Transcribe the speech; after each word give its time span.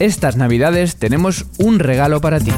Estas 0.00 0.36
navidades 0.36 0.96
tenemos 0.96 1.44
un 1.58 1.78
regalo 1.78 2.22
para 2.22 2.40
ti 2.40 2.52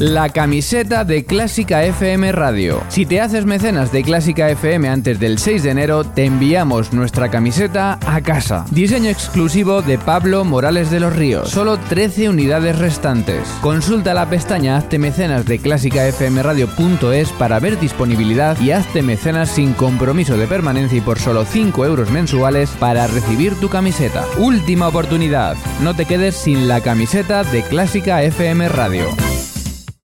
la 0.00 0.30
camiseta 0.30 1.04
de 1.04 1.26
Clásica 1.26 1.84
FM 1.84 2.32
Radio. 2.32 2.82
Si 2.88 3.04
te 3.04 3.20
haces 3.20 3.44
mecenas 3.44 3.92
de 3.92 4.02
Clásica 4.02 4.48
FM 4.48 4.88
antes 4.88 5.20
del 5.20 5.38
6 5.38 5.62
de 5.62 5.70
enero, 5.70 6.04
te 6.04 6.24
enviamos 6.24 6.94
nuestra 6.94 7.28
camiseta 7.30 7.98
a 8.06 8.22
casa. 8.22 8.64
Diseño 8.70 9.10
exclusivo 9.10 9.82
de 9.82 9.98
Pablo 9.98 10.42
Morales 10.46 10.90
de 10.90 11.00
los 11.00 11.14
Ríos. 11.14 11.50
Solo 11.50 11.78
13 11.78 12.30
unidades 12.30 12.78
restantes. 12.78 13.46
Consulta 13.60 14.14
la 14.14 14.30
pestaña 14.30 14.78
Hazte 14.78 14.98
mecenas 14.98 15.44
de 15.44 15.58
clásicafmradio.es 15.58 17.32
para 17.32 17.60
ver 17.60 17.78
disponibilidad 17.78 18.58
y 18.58 18.70
hazte 18.70 19.02
mecenas 19.02 19.50
sin 19.50 19.74
compromiso 19.74 20.38
de 20.38 20.46
permanencia 20.46 20.96
y 20.96 21.02
por 21.02 21.18
solo 21.18 21.44
5 21.44 21.84
euros 21.84 22.10
mensuales 22.10 22.70
para 22.70 23.06
recibir 23.06 23.54
tu 23.56 23.68
camiseta. 23.68 24.24
Última 24.38 24.88
oportunidad. 24.88 25.58
No 25.82 25.94
te 25.94 26.06
quedes 26.06 26.36
sin 26.36 26.68
la 26.68 26.80
camiseta 26.80 27.44
de 27.44 27.62
Clásica 27.64 28.22
FM 28.22 28.66
Radio. 28.70 29.29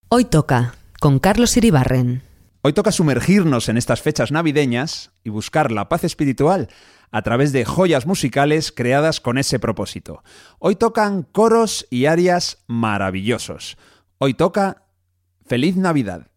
Hoy 0.08 0.24
toca 0.24 0.76
con 1.00 1.18
Carlos 1.18 1.56
Iribarren. 1.56 2.22
Hoy 2.62 2.72
toca 2.72 2.92
sumergirnos 2.92 3.68
en 3.68 3.76
estas 3.76 4.02
fechas 4.02 4.30
navideñas 4.30 5.10
y 5.24 5.30
buscar 5.30 5.72
la 5.72 5.88
paz 5.88 6.04
espiritual 6.04 6.68
a 7.10 7.22
través 7.22 7.50
de 7.50 7.64
joyas 7.64 8.06
musicales 8.06 8.70
creadas 8.70 9.20
con 9.20 9.36
ese 9.36 9.58
propósito. 9.58 10.22
Hoy 10.60 10.76
tocan 10.76 11.24
coros 11.24 11.88
y 11.90 12.06
arias 12.06 12.62
maravillosos. 12.68 13.78
Hoy 14.18 14.34
toca 14.34 14.84
Feliz 15.44 15.74
Navidad. 15.74 16.28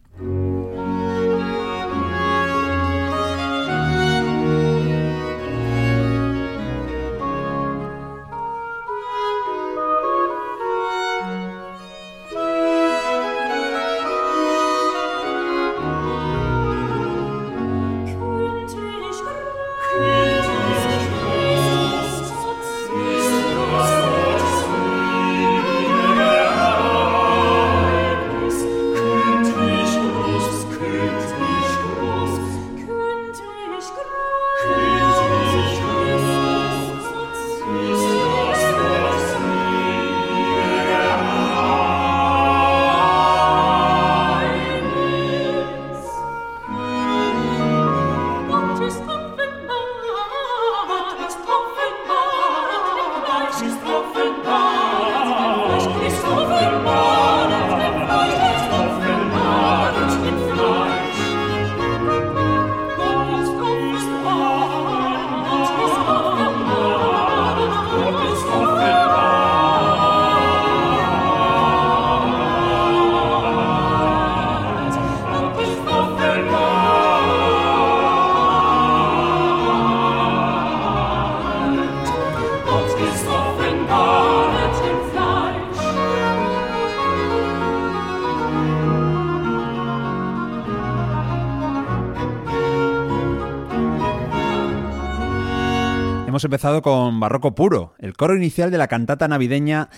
Hemos 96.40 96.46
empezado 96.46 96.82
con 96.82 97.20
Barroco 97.20 97.54
Puro, 97.54 97.96
el 98.00 98.16
coro 98.16 98.34
inicial 98.34 98.72
de 98.72 98.78
la 98.78 98.88
cantata 98.88 99.28
navideña 99.28 99.90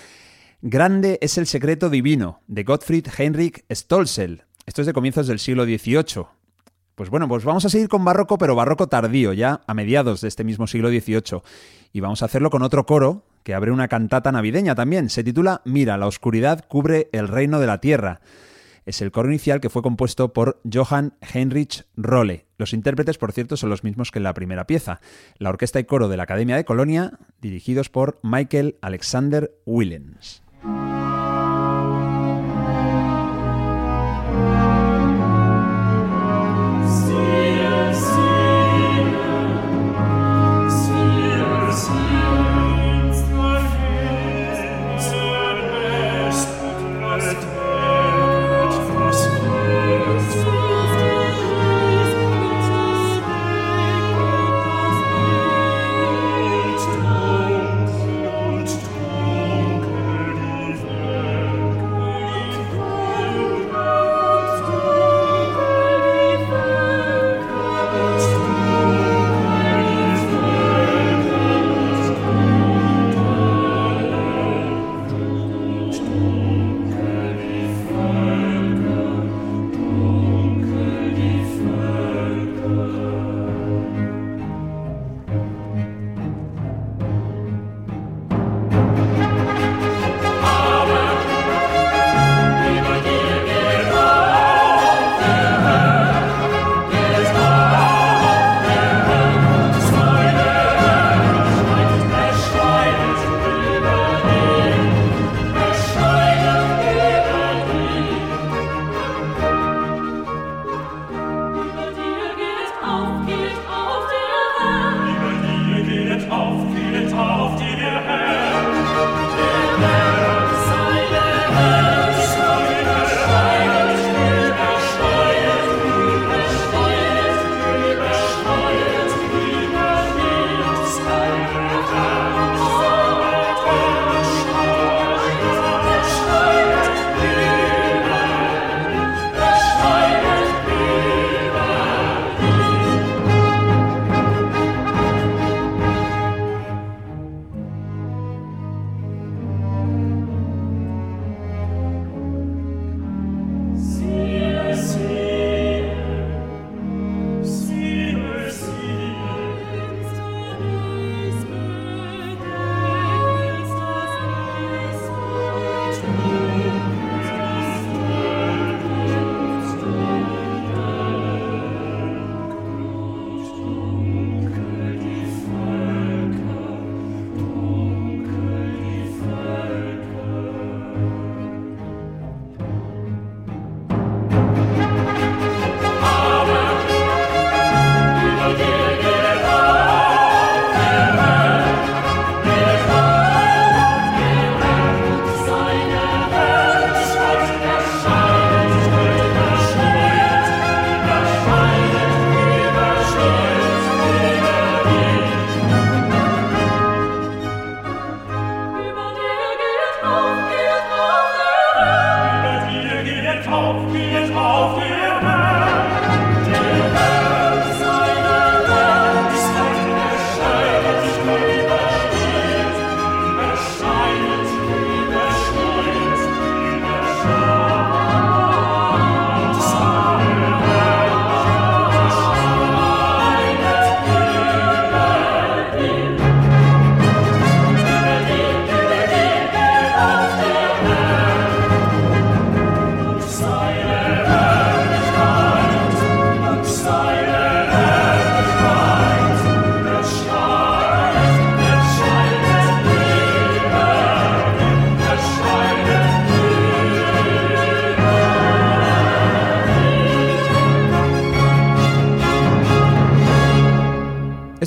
Grande 0.64 1.20
es 1.22 1.38
el 1.38 1.46
secreto 1.46 1.88
divino, 1.88 2.42
de 2.48 2.64
Gottfried 2.64 3.06
Heinrich 3.16 3.64
Stolzel. 3.72 4.46
Esto 4.66 4.82
es 4.82 4.88
de 4.88 4.94
comienzos 4.94 5.28
del 5.28 5.38
siglo 5.38 5.66
XVIII. 5.66 6.26
Pues 6.96 7.12
bueno, 7.12 7.28
pues 7.28 7.44
vamos 7.44 7.64
a 7.66 7.70
seguir 7.70 7.90
con 7.90 8.04
barroco, 8.04 8.40
pero 8.40 8.56
barroco 8.56 8.88
tardío, 8.88 9.34
ya 9.34 9.62
a 9.68 9.76
mediados 9.76 10.22
de 10.22 10.30
este 10.30 10.44
mismo 10.44 10.66
siglo 10.66 10.90
XVIII. 10.90 11.44
Y 11.94 12.00
vamos 12.00 12.24
a 12.24 12.26
hacerlo 12.26 12.50
con 12.50 12.64
otro 12.64 12.88
coro 12.88 13.22
que 13.44 13.54
abre 13.54 13.70
una 13.70 13.88
cantata 13.88 14.32
navideña 14.32 14.74
también. 14.74 15.12
Se 15.12 15.24
titula 15.24 15.62
Mira, 15.64 15.96
la 16.00 16.08
oscuridad 16.08 16.66
cubre 16.68 17.08
el 17.12 17.28
reino 17.28 17.60
de 17.60 17.68
la 17.68 17.82
tierra 17.82 18.20
es 18.86 19.02
el 19.02 19.12
coro 19.12 19.30
inicial 19.30 19.62
que 19.62 19.70
fue 19.70 19.82
compuesto 19.82 20.34
por 20.34 20.62
Johann 20.72 21.14
Heinrich 21.22 21.86
Rolle. 21.96 22.48
Los 22.58 22.74
intérpretes, 22.74 23.18
por 23.18 23.32
cierto, 23.32 23.58
son 23.58 23.70
los 23.70 23.84
mismos 23.84 24.12
que 24.12 24.20
en 24.20 24.24
la 24.24 24.34
primera 24.34 24.68
pieza. 24.68 25.02
La 25.38 25.50
orquesta 25.50 25.80
y 25.80 25.86
coro 25.86 26.10
de 26.10 26.18
la 26.18 26.24
Academia 26.24 26.56
de 26.56 26.66
Colonia, 26.66 27.20
dirigidos 27.42 27.90
por 27.90 28.20
Michael 28.24 28.78
Alexander 28.82 29.52
Willens. 29.66 30.44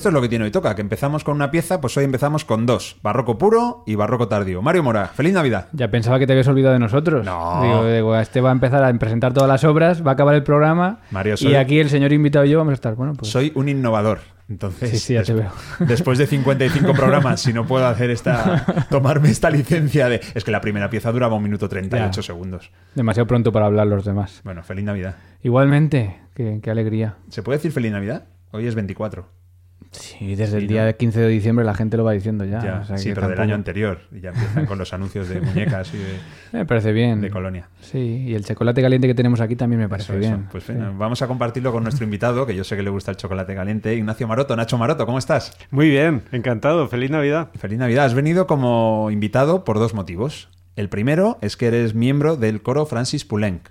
Esto 0.05 0.11
es 0.11 0.15
lo 0.17 0.21
que 0.21 0.29
tiene 0.29 0.45
hoy 0.45 0.51
toca, 0.51 0.75
que 0.75 0.83
empezamos 0.83 1.25
con 1.25 1.35
una 1.35 1.51
pieza, 1.51 1.81
pues 1.81 1.97
hoy 1.97 2.05
empezamos 2.05 2.45
con 2.45 2.67
dos, 2.67 2.99
barroco 3.03 3.39
puro 3.39 3.85
y 3.87 3.95
barroco 3.95 4.29
tardío. 4.29 4.61
Mario 4.61 4.83
Mora, 4.83 5.07
feliz 5.07 5.33
Navidad. 5.33 5.69
Ya 5.73 5.91
pensaba 5.91 6.19
que 6.19 6.27
te 6.27 6.35
habías 6.35 6.47
olvidado 6.47 6.75
de 6.75 6.79
nosotros. 6.79 7.25
No. 7.25 7.63
Digo, 7.63 7.87
digo, 7.87 8.17
este 8.19 8.43
va 8.43 8.51
a 8.51 8.53
empezar 8.53 8.85
a 8.85 8.93
presentar 8.99 9.33
todas 9.33 9.49
las 9.49 9.65
obras, 9.65 10.07
va 10.07 10.11
a 10.11 10.13
acabar 10.13 10.35
el 10.35 10.43
programa. 10.43 11.01
Mario, 11.11 11.39
soy- 11.39 11.53
Y 11.53 11.55
aquí 11.55 11.79
el 11.79 11.89
señor 11.89 12.13
invitado 12.13 12.45
y 12.45 12.51
yo 12.51 12.59
vamos 12.59 12.73
a 12.73 12.75
estar. 12.75 12.95
Bueno, 12.97 13.15
pues. 13.15 13.31
Soy 13.33 13.51
un 13.55 13.71
innovador. 13.71 14.19
Entonces, 14.47 14.91
Sí, 14.91 14.99
sí, 14.99 15.15
ya 15.15 15.23
te 15.23 15.33
veo. 15.33 15.51
después 15.79 16.19
de 16.19 16.27
55 16.27 16.93
programas, 16.95 17.41
si 17.41 17.55
no 17.55 17.65
puedo 17.65 17.87
hacer 17.87 18.11
esta, 18.11 18.87
tomarme 18.91 19.31
esta 19.31 19.49
licencia 19.49 20.11
de... 20.11 20.21
Es 20.35 20.45
que 20.45 20.51
la 20.51 20.61
primera 20.61 20.91
pieza 20.91 21.13
duraba 21.13 21.35
un 21.35 21.43
minuto 21.45 21.67
38 21.67 22.21
Ya. 22.21 22.23
segundos. 22.23 22.71
Demasiado 22.95 23.27
pronto 23.27 23.53
para 23.53 23.65
hablar 23.65 23.87
los 23.87 24.05
demás. 24.05 24.43
Bueno, 24.45 24.63
feliz 24.63 24.85
Navidad. 24.85 25.15
Igualmente, 25.43 26.21
qué, 26.35 26.61
qué 26.63 26.71
alegría. 26.71 27.15
¿Se 27.31 27.43
puede 27.43 27.57
decir 27.57 27.73
feliz 27.73 27.91
Navidad? 27.91 28.25
Hoy 28.51 28.67
es 28.67 28.75
24. 28.75 29.44
Sí, 29.91 30.35
desde 30.35 30.59
Sí, 30.59 30.63
el 30.65 30.67
día 30.69 30.87
¿no? 30.87 30.97
15 30.97 31.21
de 31.21 31.29
diciembre 31.29 31.65
la 31.65 31.75
gente 31.75 31.97
lo 31.97 32.05
va 32.05 32.13
diciendo 32.13 32.45
ya. 32.45 32.63
Ya, 32.63 32.81
o 32.81 32.85
sea 32.85 32.99
sí, 32.99 33.09
que 33.11 33.15
pero 33.15 33.29
del 33.29 33.41
año 33.41 33.55
anterior. 33.55 34.01
Y 34.13 34.21
ya 34.21 34.31
empiezan 34.31 34.67
con 34.67 34.79
los 34.79 34.93
anuncios 34.93 35.29
de 35.29 35.41
muñecas 35.41 35.93
y 35.95 35.99
de, 35.99 36.19
Me 36.53 36.67
parece 36.67 36.93
bien. 36.93 37.21
de 37.21 37.31
colonia. 37.31 37.69
Sí, 37.81 37.99
y 38.29 38.35
el 38.35 38.45
chocolate 38.45 38.83
caliente 38.83 39.07
que 39.07 39.15
tenemos 39.15 39.41
aquí 39.41 39.57
también 39.57 39.81
me 39.81 39.89
parece 39.89 40.13
Eso, 40.13 40.21
eso. 40.21 40.29
bien. 40.37 40.49
Pues 40.51 40.65
Sí. 40.65 40.73
vamos 40.77 41.23
a 41.23 41.27
compartirlo 41.29 41.73
con 41.73 41.83
nuestro 41.85 42.05
invitado, 42.05 42.47
que 42.47 42.55
yo 42.57 42.65
sé 42.65 42.77
que 42.77 42.83
le 42.83 42.91
gusta 42.91 43.11
el 43.11 43.17
chocolate 43.17 43.55
caliente, 43.55 43.95
Ignacio 43.95 44.27
Maroto. 44.29 44.57
Nacho 44.57 44.79
Maroto, 44.79 45.07
¿cómo 45.07 45.19
estás? 45.19 45.57
Muy 45.71 45.89
bien, 45.89 46.23
encantado. 46.33 46.89
Feliz 46.89 47.11
Navidad. 47.11 47.51
Feliz 47.59 47.79
Navidad. 47.79 48.05
Has 48.07 48.15
venido 48.15 48.47
como 48.47 49.11
invitado 49.11 49.65
por 49.65 49.79
dos 49.79 49.95
motivos. 49.95 50.49
El 50.77 50.89
primero 50.89 51.39
es 51.41 51.57
que 51.57 51.67
eres 51.69 51.95
miembro 51.95 52.37
del 52.37 52.61
coro 52.63 52.85
Francis 52.87 53.25
Poulenc. 53.25 53.69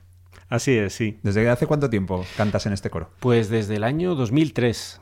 Así 0.49 0.77
es, 0.77 0.93
sí. 0.93 1.19
¿Desde 1.23 1.49
hace 1.49 1.65
cuánto 1.65 1.89
tiempo 1.89 2.23
cantas 2.37 2.65
en 2.67 2.73
este 2.73 2.89
coro? 2.91 3.09
Pues 3.19 3.49
desde 3.49 3.75
el 3.75 3.83
año 3.83 4.13
2003, 4.13 5.01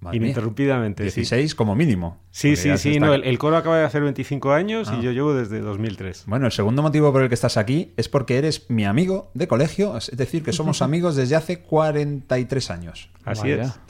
Madre 0.00 0.16
ininterrumpidamente. 0.16 1.02
sí. 1.10 1.20
16 1.20 1.54
como 1.54 1.74
mínimo. 1.76 2.18
Sí, 2.30 2.56
sí, 2.56 2.76
sí. 2.78 2.92
está- 2.92 3.06
No, 3.06 3.12
el, 3.14 3.22
el 3.24 3.38
coro 3.38 3.56
acaba 3.56 3.78
de 3.78 3.84
hacer 3.84 4.02
25 4.02 4.52
años 4.52 4.88
Ah. 4.90 4.96
y 4.98 5.02
yo 5.04 5.12
llevo 5.12 5.34
desde 5.34 5.60
2003. 5.60 6.24
Bueno, 6.26 6.46
el 6.46 6.52
segundo 6.52 6.80
motivo 6.82 7.12
por 7.12 7.22
el 7.22 7.28
que 7.28 7.34
estás 7.34 7.56
aquí 7.58 7.92
es 7.98 8.08
porque 8.08 8.38
eres 8.38 8.70
mi 8.70 8.84
amigo 8.86 9.30
de 9.34 9.46
colegio, 9.46 9.96
es 9.98 10.10
decir, 10.16 10.42
que 10.42 10.52
somos 10.52 10.80
amigos 10.82 11.16
desde 11.16 11.36
hace 11.36 11.60
43 11.60 12.70
años. 12.70 13.10
Así 13.24 13.42
Vaya. 13.50 13.62
es. 13.64 13.80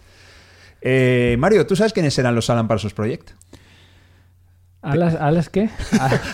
Eh, 0.83 1.37
Mario, 1.39 1.67
¿tú 1.67 1.77
sabes 1.77 1.93
quiénes 1.93 2.19
eran 2.19 2.35
los 2.35 2.49
Alan 2.51 2.67
Parsons 2.67 2.95
Project? 2.95 3.33
¿A 4.83 4.97
las, 4.97 5.15
a 5.15 5.31
las 5.31 5.49
qué? 5.51 5.69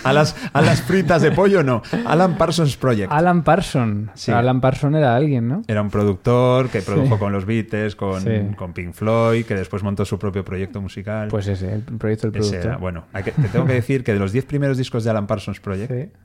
A- 0.03 0.13
las, 0.13 0.35
a 0.53 0.61
las 0.61 0.81
fritas 0.81 1.21
de 1.21 1.31
pollo 1.31 1.63
no. 1.63 1.81
Alan 2.05 2.37
Parsons 2.37 2.77
Project. 2.77 3.11
Alan 3.11 3.43
Parson. 3.43 4.09
Sí. 4.13 4.31
Alan 4.31 4.61
Parson 4.61 4.95
era 4.95 5.15
alguien, 5.17 5.47
¿no? 5.49 5.63
Era 5.67 5.81
un 5.81 5.89
productor 5.89 6.69
que 6.69 6.81
produjo 6.81 7.15
Sí. 7.15 7.19
con 7.19 7.33
los 7.33 7.45
Beatles, 7.45 7.95
con, 7.97 8.21
Sí. 8.21 8.29
con 8.55 8.71
Pink 8.73 8.93
Floyd, 8.93 9.45
que 9.45 9.55
después 9.55 9.83
montó 9.83 10.05
su 10.05 10.17
propio 10.17 10.45
proyecto 10.45 10.81
musical. 10.81 11.27
Pues 11.27 11.47
ese, 11.47 11.73
el 11.73 11.81
proyecto 11.81 12.27
del 12.31 12.39
productor. 12.39 12.65
era- 12.65 12.77
bueno, 12.77 13.03
que- 13.23 13.31
te 13.31 13.49
tengo 13.49 13.65
que 13.65 13.73
decir 13.73 14.03
que 14.03 14.13
de 14.13 14.19
los 14.19 14.31
10 14.31 14.45
primeros 14.45 14.77
discos 14.77 15.03
de 15.03 15.09
Alan 15.09 15.27
Parsons 15.27 15.59
Project, 15.59 16.15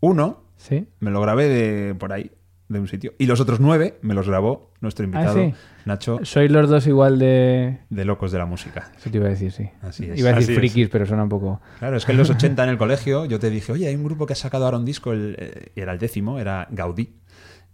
uno 0.00 0.42
sí. 0.58 0.86
me 1.00 1.10
lo 1.10 1.20
grabé 1.22 1.48
de 1.48 1.94
por 1.94 2.12
ahí, 2.12 2.30
de 2.70 2.80
un 2.80 2.88
sitio, 2.88 3.12
y 3.18 3.26
los 3.26 3.40
otros 3.40 3.60
nueve 3.60 3.98
me 4.00 4.14
los 4.14 4.26
grabó 4.28 4.70
nuestro 4.80 5.04
invitado, 5.04 5.40
Ah, 5.40 5.50
sí. 5.50 5.54
Nacho, 5.84 6.20
Sois 6.22 6.50
los 6.50 6.68
dos 6.70 6.86
igual 6.86 7.18
de... 7.18 7.80
de 7.90 8.04
Locos 8.04 8.32
de 8.32 8.38
la 8.38 8.46
Música. 8.46 8.92
Eso 8.96 9.10
te 9.10 9.16
iba 9.18 9.26
a 9.26 9.30
decir, 9.30 9.50
sí. 9.52 9.68
Así 9.82 10.04
es. 10.08 10.18
Iba 10.18 10.30
a 10.30 10.32
decir 10.34 10.44
Así 10.44 10.52
es. 10.52 10.58
frikis, 10.58 10.88
pero 10.88 11.04
suena 11.04 11.24
un 11.24 11.28
poco... 11.28 11.60
Claro, 11.80 11.96
es 11.96 12.04
que 12.06 12.12
en 12.12 12.18
los 12.18 12.30
80 12.30 12.62
en 12.64 12.70
el 12.70 12.78
colegio 12.78 13.24
yo 13.26 13.38
te 13.38 13.50
dije, 13.50 13.72
oye, 13.72 13.88
hay 13.88 13.94
un 13.96 14.04
grupo 14.04 14.24
que 14.26 14.32
ha 14.34 14.36
sacado 14.36 14.64
ahora 14.64 14.76
un 14.78 14.84
disco, 14.84 15.12
el, 15.12 15.36
eh, 15.38 15.72
y 15.74 15.80
era 15.80 15.92
el 15.92 15.98
décimo, 15.98 16.38
era 16.38 16.66
Gaudí. 16.70 17.16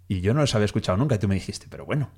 Y 0.08 0.20
yo 0.20 0.34
no 0.34 0.40
los 0.40 0.54
había 0.54 0.66
escuchado 0.66 0.96
nunca 0.96 1.16
y 1.16 1.18
tú 1.18 1.26
me 1.26 1.34
dijiste, 1.34 1.66
pero 1.68 1.84
bueno, 1.84 2.10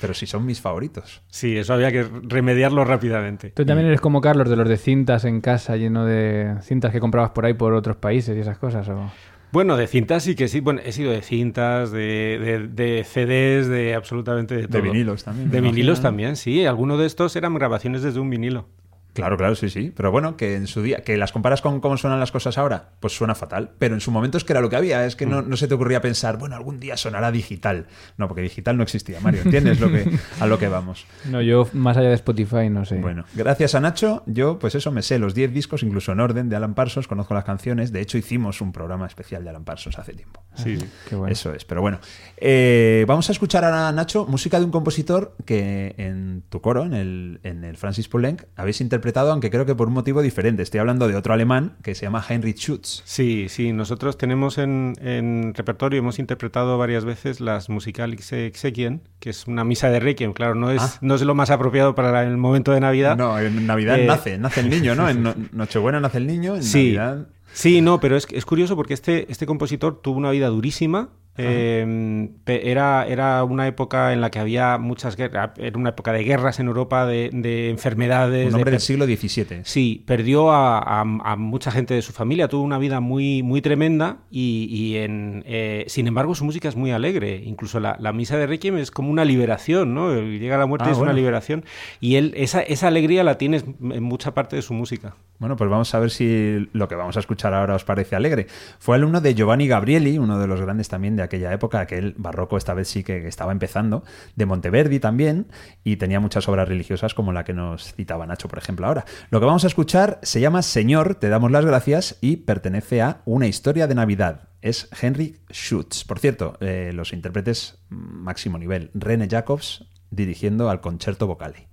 pero 0.00 0.14
si 0.14 0.26
son 0.26 0.46
mis 0.46 0.60
favoritos. 0.60 1.22
Sí, 1.28 1.56
eso 1.58 1.74
había 1.74 1.90
que 1.90 2.04
remediarlo 2.22 2.84
rápidamente. 2.84 3.50
Tú 3.50 3.64
también 3.66 3.88
eres 3.88 4.00
como 4.00 4.20
Carlos, 4.20 4.48
de 4.48 4.54
los 4.54 4.68
de 4.68 4.76
cintas 4.76 5.24
en 5.24 5.40
casa, 5.40 5.76
lleno 5.76 6.04
de 6.06 6.54
cintas 6.62 6.92
que 6.92 7.00
comprabas 7.00 7.30
por 7.32 7.46
ahí 7.46 7.54
por 7.54 7.72
otros 7.74 7.96
países 7.96 8.36
y 8.36 8.40
esas 8.40 8.58
cosas. 8.58 8.88
¿o? 8.88 9.10
Bueno, 9.54 9.76
de 9.76 9.86
cintas 9.86 10.24
sí 10.24 10.34
que 10.34 10.48
sí. 10.48 10.58
Bueno, 10.60 10.80
he 10.84 10.90
sido 10.92 11.12
de 11.12 11.22
cintas, 11.22 11.90
de, 11.92 12.38
de- 12.38 12.68
de 12.68 13.04
CDs, 13.04 13.68
de 13.68 13.94
absolutamente 13.94 14.54
de 14.56 14.62
De 14.62 14.68
todo. 14.68 14.82
vinilos 14.82 15.22
también. 15.24 15.50
De 15.50 15.60
vinilos 15.60 16.02
también, 16.02 16.34
sí. 16.36 16.66
Algunos 16.66 16.98
de 16.98 17.06
estos 17.06 17.34
eran 17.36 17.54
grabaciones 17.54 18.02
desde 18.02 18.18
un 18.20 18.28
vinilo. 18.30 18.66
Claro, 19.14 19.36
claro, 19.36 19.54
sí, 19.54 19.70
sí. 19.70 19.92
Pero 19.96 20.10
bueno, 20.10 20.36
que 20.36 20.56
en 20.56 20.66
su 20.66 20.82
día, 20.82 21.02
que 21.02 21.16
las 21.16 21.32
comparas 21.32 21.62
con 21.62 21.80
cómo 21.80 21.96
suenan 21.96 22.20
las 22.20 22.32
cosas 22.32 22.58
ahora, 22.58 22.90
pues 23.00 23.16
suena 23.16 23.34
fatal. 23.34 23.70
Pero 23.78 23.94
en 23.94 24.00
su 24.00 24.10
momento 24.10 24.36
es 24.36 24.44
que 24.44 24.52
era 24.52 24.60
lo 24.60 24.68
que 24.68 24.76
había. 24.76 25.06
Es 25.06 25.16
que 25.16 25.24
no, 25.24 25.40
no 25.40 25.56
se 25.56 25.68
te 25.68 25.74
ocurría 25.74 26.00
pensar, 26.00 26.36
bueno, 26.36 26.56
algún 26.56 26.80
día 26.80 26.96
sonará 26.96 27.30
digital. 27.30 27.86
No, 28.18 28.28
porque 28.28 28.42
digital 28.42 28.76
no 28.76 28.82
existía, 28.82 29.20
Mario. 29.20 29.42
¿Entiendes 29.44 29.80
lo 29.80 29.90
que, 29.90 30.10
a 30.40 30.46
lo 30.46 30.58
que 30.58 30.68
vamos? 30.68 31.06
No, 31.24 31.40
yo 31.40 31.68
más 31.72 31.96
allá 31.96 32.08
de 32.08 32.14
Spotify 32.14 32.68
no 32.68 32.84
sé. 32.84 32.96
Bueno, 32.98 33.24
gracias 33.34 33.74
a 33.74 33.80
Nacho, 33.80 34.22
yo 34.26 34.58
pues 34.58 34.74
eso 34.74 34.92
me 34.92 35.02
sé 35.02 35.18
los 35.18 35.34
10 35.34 35.52
discos, 35.52 35.82
incluso 35.82 36.12
en 36.12 36.20
orden, 36.20 36.48
de 36.48 36.56
Alan 36.56 36.74
Parsons, 36.74 37.08
conozco 37.08 37.34
las 37.34 37.44
canciones. 37.44 37.92
De 37.92 38.00
hecho, 38.00 38.18
hicimos 38.18 38.60
un 38.60 38.72
programa 38.72 39.06
especial 39.06 39.42
de 39.42 39.50
Alan 39.50 39.64
Parsons 39.64 39.98
hace 39.98 40.12
tiempo. 40.12 40.42
Sí. 40.54 40.78
Qué 41.08 41.16
bueno. 41.16 41.32
Eso 41.32 41.52
es, 41.54 41.64
pero 41.64 41.80
bueno. 41.80 41.98
Eh, 42.36 43.04
vamos 43.08 43.28
a 43.28 43.32
escuchar 43.32 43.64
a 43.64 43.90
Nacho 43.92 44.26
música 44.26 44.58
de 44.58 44.64
un 44.64 44.70
compositor 44.70 45.36
que 45.44 45.94
en 45.98 46.42
tu 46.48 46.60
coro, 46.60 46.84
en 46.84 46.94
el, 46.94 47.40
en 47.42 47.64
el 47.64 47.76
Francis 47.76 48.08
Poulenc, 48.08 48.42
habéis 48.56 48.80
interpretado, 48.80 49.03
aunque 49.32 49.50
creo 49.50 49.66
que 49.66 49.74
por 49.74 49.88
un 49.88 49.94
motivo 49.94 50.22
diferente. 50.22 50.62
Estoy 50.62 50.80
hablando 50.80 51.06
de 51.08 51.16
otro 51.16 51.34
alemán 51.34 51.76
que 51.82 51.94
se 51.94 52.06
llama 52.06 52.24
Heinrich 52.28 52.58
Schütz. 52.58 53.02
Sí, 53.04 53.46
sí, 53.48 53.72
nosotros 53.72 54.16
tenemos 54.18 54.58
en, 54.58 54.94
en 55.00 55.52
repertorio, 55.54 55.98
hemos 55.98 56.18
interpretado 56.18 56.78
varias 56.78 57.04
veces 57.04 57.40
las 57.40 57.68
musical 57.68 58.12
Exequien, 58.14 59.02
que 59.20 59.30
es 59.30 59.46
una 59.46 59.64
misa 59.64 59.90
de 59.90 60.00
Requiem, 60.00 60.32
claro, 60.32 60.54
no 60.54 60.70
es, 60.70 60.80
Ah. 60.82 60.98
no 61.00 61.14
es 61.14 61.22
lo 61.22 61.34
más 61.34 61.50
apropiado 61.50 61.94
para 61.94 62.22
el 62.24 62.36
momento 62.36 62.72
de 62.72 62.80
Navidad. 62.80 63.16
No, 63.16 63.38
en 63.38 63.66
Navidad 63.66 63.98
Eh, 63.98 64.06
nace, 64.06 64.38
nace 64.38 64.60
el 64.60 64.70
niño, 64.70 64.94
¿no? 64.94 65.08
En 65.10 65.22
No- 65.22 65.34
Nochebuena 65.52 66.00
nace 66.00 66.18
el 66.18 66.26
niño, 66.26 66.56
en 66.56 66.62
Sí, 66.62 66.94
Navidad... 66.94 67.26
sí, 67.52 67.80
no, 67.80 68.00
pero 68.00 68.16
es, 68.16 68.26
es 68.30 68.44
curioso 68.44 68.76
porque 68.76 68.94
este, 68.94 69.30
este 69.30 69.46
compositor 69.46 70.00
tuvo 70.02 70.18
una 70.18 70.30
vida 70.30 70.48
durísima. 70.48 71.10
Eh, 71.36 72.28
pe- 72.44 72.70
era, 72.70 73.06
era 73.06 73.42
una 73.44 73.66
época 73.66 74.12
en 74.12 74.20
la 74.20 74.30
que 74.30 74.38
había 74.38 74.78
muchas 74.78 75.16
guerras, 75.16 75.50
era 75.56 75.76
una 75.78 75.90
época 75.90 76.12
de 76.12 76.22
guerras 76.24 76.60
en 76.60 76.66
Europa, 76.68 77.06
de, 77.06 77.30
de 77.32 77.70
enfermedades. 77.70 78.46
Un 78.46 78.50
de 78.52 78.56
hombre 78.56 78.70
del 78.72 78.80
siglo 78.80 79.04
XVII. 79.06 79.60
Sí, 79.64 80.02
perdió 80.06 80.52
a, 80.52 80.78
a- 80.78 81.00
a 81.02 81.36
mucha 81.36 81.70
gente 81.70 81.94
de 81.94 82.02
su 82.02 82.12
familia, 82.12 82.48
tuvo 82.48 82.62
una 82.62 82.78
vida 82.78 83.00
muy, 83.00 83.42
muy 83.42 83.60
tremenda 83.62 84.18
y, 84.30 84.68
y 84.70 84.96
en, 84.98 85.42
eh, 85.46 85.84
sin 85.88 86.06
embargo 86.06 86.34
su 86.34 86.44
música 86.44 86.68
es 86.68 86.76
muy 86.76 86.90
alegre. 86.92 87.42
Incluso 87.44 87.80
la, 87.80 87.96
la 88.00 88.12
misa 88.12 88.36
de 88.36 88.46
Requiem 88.46 88.78
es 88.78 88.90
como 88.90 89.10
una 89.10 89.24
liberación, 89.24 89.94
¿no? 89.94 90.14
Llega 90.14 90.56
la 90.58 90.66
muerte 90.66 90.84
Ah, 90.86 90.88
y 90.88 90.92
es 90.92 90.98
bueno. 90.98 91.10
una 91.12 91.18
liberación 91.18 91.64
y 92.00 92.16
él 92.16 92.32
esa, 92.36 92.60
esa 92.62 92.88
alegría 92.88 93.24
la 93.24 93.38
tiene 93.38 93.62
en 93.82 94.02
mucha 94.02 94.34
parte 94.34 94.56
de 94.56 94.62
su 94.62 94.74
música. 94.74 95.14
Bueno, 95.38 95.56
pues 95.56 95.68
vamos 95.68 95.92
a 95.94 95.98
ver 95.98 96.10
si 96.10 96.68
lo 96.72 96.86
que 96.88 96.94
vamos 96.94 97.16
a 97.16 97.20
escuchar 97.20 97.54
ahora 97.54 97.74
os 97.74 97.84
parece 97.84 98.14
alegre. 98.14 98.46
Fue 98.78 98.94
alumno 98.96 99.20
de 99.20 99.34
Giovanni 99.34 99.66
Gabrieli, 99.66 100.16
uno 100.18 100.38
de 100.38 100.46
los 100.46 100.60
grandes 100.60 100.88
también 100.88 101.16
de 101.16 101.23
aquella 101.24 101.52
época, 101.52 101.80
aquel 101.80 102.14
barroco 102.16 102.56
esta 102.56 102.74
vez 102.74 102.88
sí 102.88 103.02
que 103.02 103.26
estaba 103.26 103.52
empezando, 103.52 104.04
de 104.36 104.46
Monteverdi 104.46 105.00
también, 105.00 105.46
y 105.82 105.96
tenía 105.96 106.20
muchas 106.20 106.48
obras 106.48 106.68
religiosas 106.68 107.14
como 107.14 107.32
la 107.32 107.44
que 107.44 107.52
nos 107.52 107.94
citaba 107.94 108.26
Nacho, 108.26 108.48
por 108.48 108.58
ejemplo, 108.58 108.86
ahora. 108.86 109.04
Lo 109.30 109.40
que 109.40 109.46
vamos 109.46 109.64
a 109.64 109.66
escuchar 109.66 110.18
se 110.22 110.40
llama 110.40 110.62
Señor, 110.62 111.16
te 111.16 111.28
damos 111.28 111.50
las 111.50 111.64
gracias, 111.64 112.18
y 112.20 112.36
pertenece 112.36 113.02
a 113.02 113.22
Una 113.24 113.46
historia 113.46 113.86
de 113.86 113.94
Navidad. 113.94 114.48
Es 114.62 114.88
Henry 115.00 115.36
Schütz. 115.52 116.04
Por 116.04 116.18
cierto, 116.18 116.56
eh, 116.60 116.92
los 116.94 117.12
intérpretes 117.12 117.84
máximo 117.90 118.58
nivel. 118.58 118.90
René 118.94 119.28
Jacobs 119.28 119.86
dirigiendo 120.10 120.70
al 120.70 120.80
Concerto 120.80 121.26
Vocale. 121.26 121.68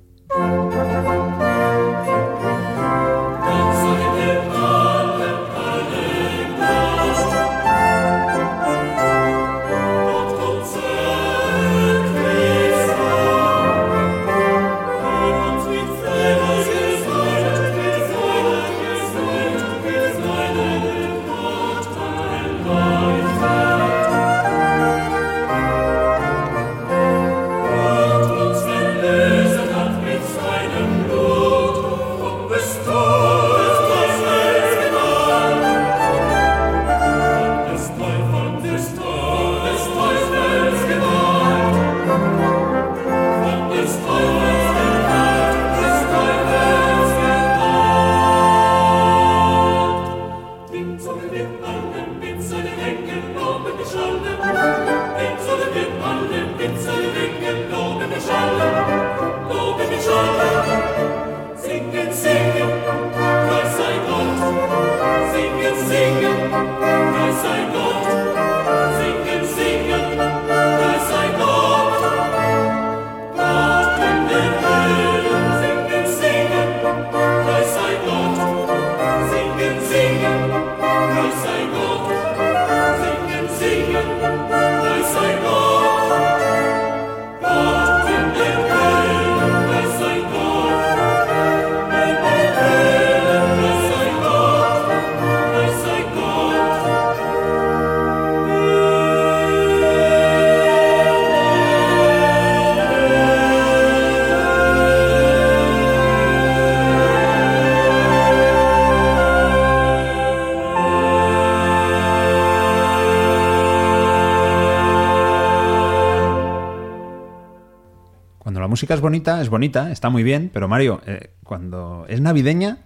Música 118.81 118.95
es 118.95 119.01
bonita, 119.01 119.39
es 119.41 119.49
bonita, 119.49 119.91
está 119.91 120.09
muy 120.09 120.23
bien, 120.23 120.49
pero 120.51 120.67
Mario, 120.67 121.01
eh, 121.05 121.29
cuando 121.43 122.05
es 122.09 122.19
navideña, 122.19 122.79